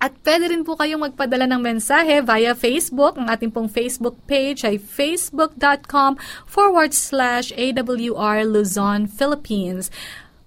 At 0.00 0.16
pwede 0.20 0.52
rin 0.52 0.68
po 0.68 0.76
kayong 0.76 1.12
magpadala 1.12 1.44
ng 1.48 1.60
mensahe 1.64 2.20
via 2.20 2.52
Facebook. 2.52 3.16
Ang 3.16 3.32
ating 3.32 3.52
pong 3.52 3.68
Facebook 3.72 4.20
page 4.28 4.68
ay 4.68 4.76
facebook.com 4.76 6.20
forward 6.44 6.92
slash 6.92 7.56
AWR 7.56 8.44
Luzon, 8.44 9.08
Philippines. 9.08 9.88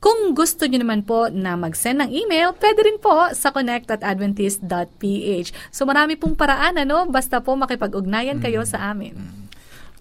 Kung 0.03 0.35
gusto 0.35 0.67
nyo 0.67 0.83
naman 0.83 1.07
po 1.07 1.31
na 1.31 1.55
mag-send 1.55 2.03
ng 2.03 2.11
email, 2.11 2.51
pwede 2.59 2.83
rin 2.83 2.99
po 2.99 3.31
sa 3.31 3.55
connect 3.55 3.87
at 3.87 4.03
adventist.ph. 4.03 5.47
So 5.71 5.87
marami 5.87 6.19
pong 6.19 6.35
paraan, 6.35 6.75
ano? 6.75 7.07
Basta 7.07 7.39
po 7.39 7.55
makipag-ugnayan 7.55 8.43
kayo 8.43 8.67
sa 8.67 8.91
amin. 8.91 9.15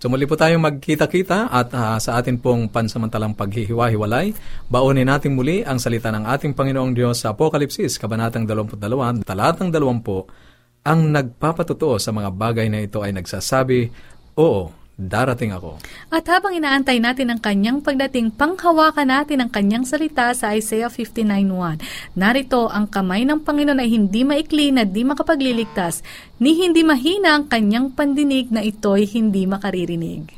So 0.03 0.11
muli 0.11 0.27
po 0.27 0.35
tayong 0.35 0.59
magkita-kita 0.59 1.47
at 1.47 1.71
ah, 1.71 1.95
sa 2.03 2.19
atin 2.19 2.35
pong 2.35 2.67
pansamantalang 2.67 3.38
paghihiwa-hiwalay, 3.38 4.35
baunin 4.67 5.07
natin 5.07 5.38
muli 5.38 5.62
ang 5.62 5.79
salita 5.79 6.11
ng 6.11 6.27
ating 6.27 6.59
Panginoong 6.59 6.91
Diyos 6.99 7.23
sa 7.23 7.31
Apokalipsis, 7.31 7.95
Kabanatang 8.03 8.43
22, 8.43 9.23
Talatang 9.23 9.71
20, 9.71 10.83
ang 10.83 11.01
nagpapatuto 11.15 12.03
sa 12.03 12.11
mga 12.11 12.35
bagay 12.35 12.67
na 12.67 12.83
ito 12.83 13.07
ay 13.07 13.15
nagsasabi, 13.15 14.11
Oo, 14.35 14.82
darating 14.97 15.51
ako. 15.51 15.81
At 16.13 16.29
habang 16.31 16.55
inaantay 16.55 17.03
natin 17.03 17.35
ang 17.35 17.41
kanyang 17.41 17.83
pagdating, 17.83 18.33
panghawakan 18.33 19.11
natin 19.11 19.43
ang 19.43 19.51
kanyang 19.51 19.85
salita 19.85 20.31
sa 20.37 20.55
Isaiah 20.55 20.93
59.1. 20.93 21.83
Narito, 22.15 22.71
ang 22.71 22.87
kamay 22.87 23.27
ng 23.27 23.43
Panginoon 23.43 23.83
ay 23.83 23.91
hindi 23.91 24.23
maikli 24.23 24.71
na 24.71 24.87
di 24.87 25.03
makapagliligtas, 25.03 26.07
ni 26.39 26.55
hindi 26.63 26.87
mahina 26.87 27.35
ang 27.35 27.51
kanyang 27.51 27.93
pandinig 27.93 28.55
na 28.55 28.63
ito'y 28.63 29.11
hindi 29.11 29.45
makaririnig. 29.49 30.31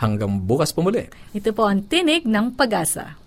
Hanggang 0.00 0.48
bukas 0.48 0.72
po 0.72 0.80
muli. 0.80 1.12
Ito 1.36 1.52
po 1.52 1.68
ang 1.68 1.84
tinig 1.84 2.24
ng 2.24 2.56
pag-asa. 2.56 3.19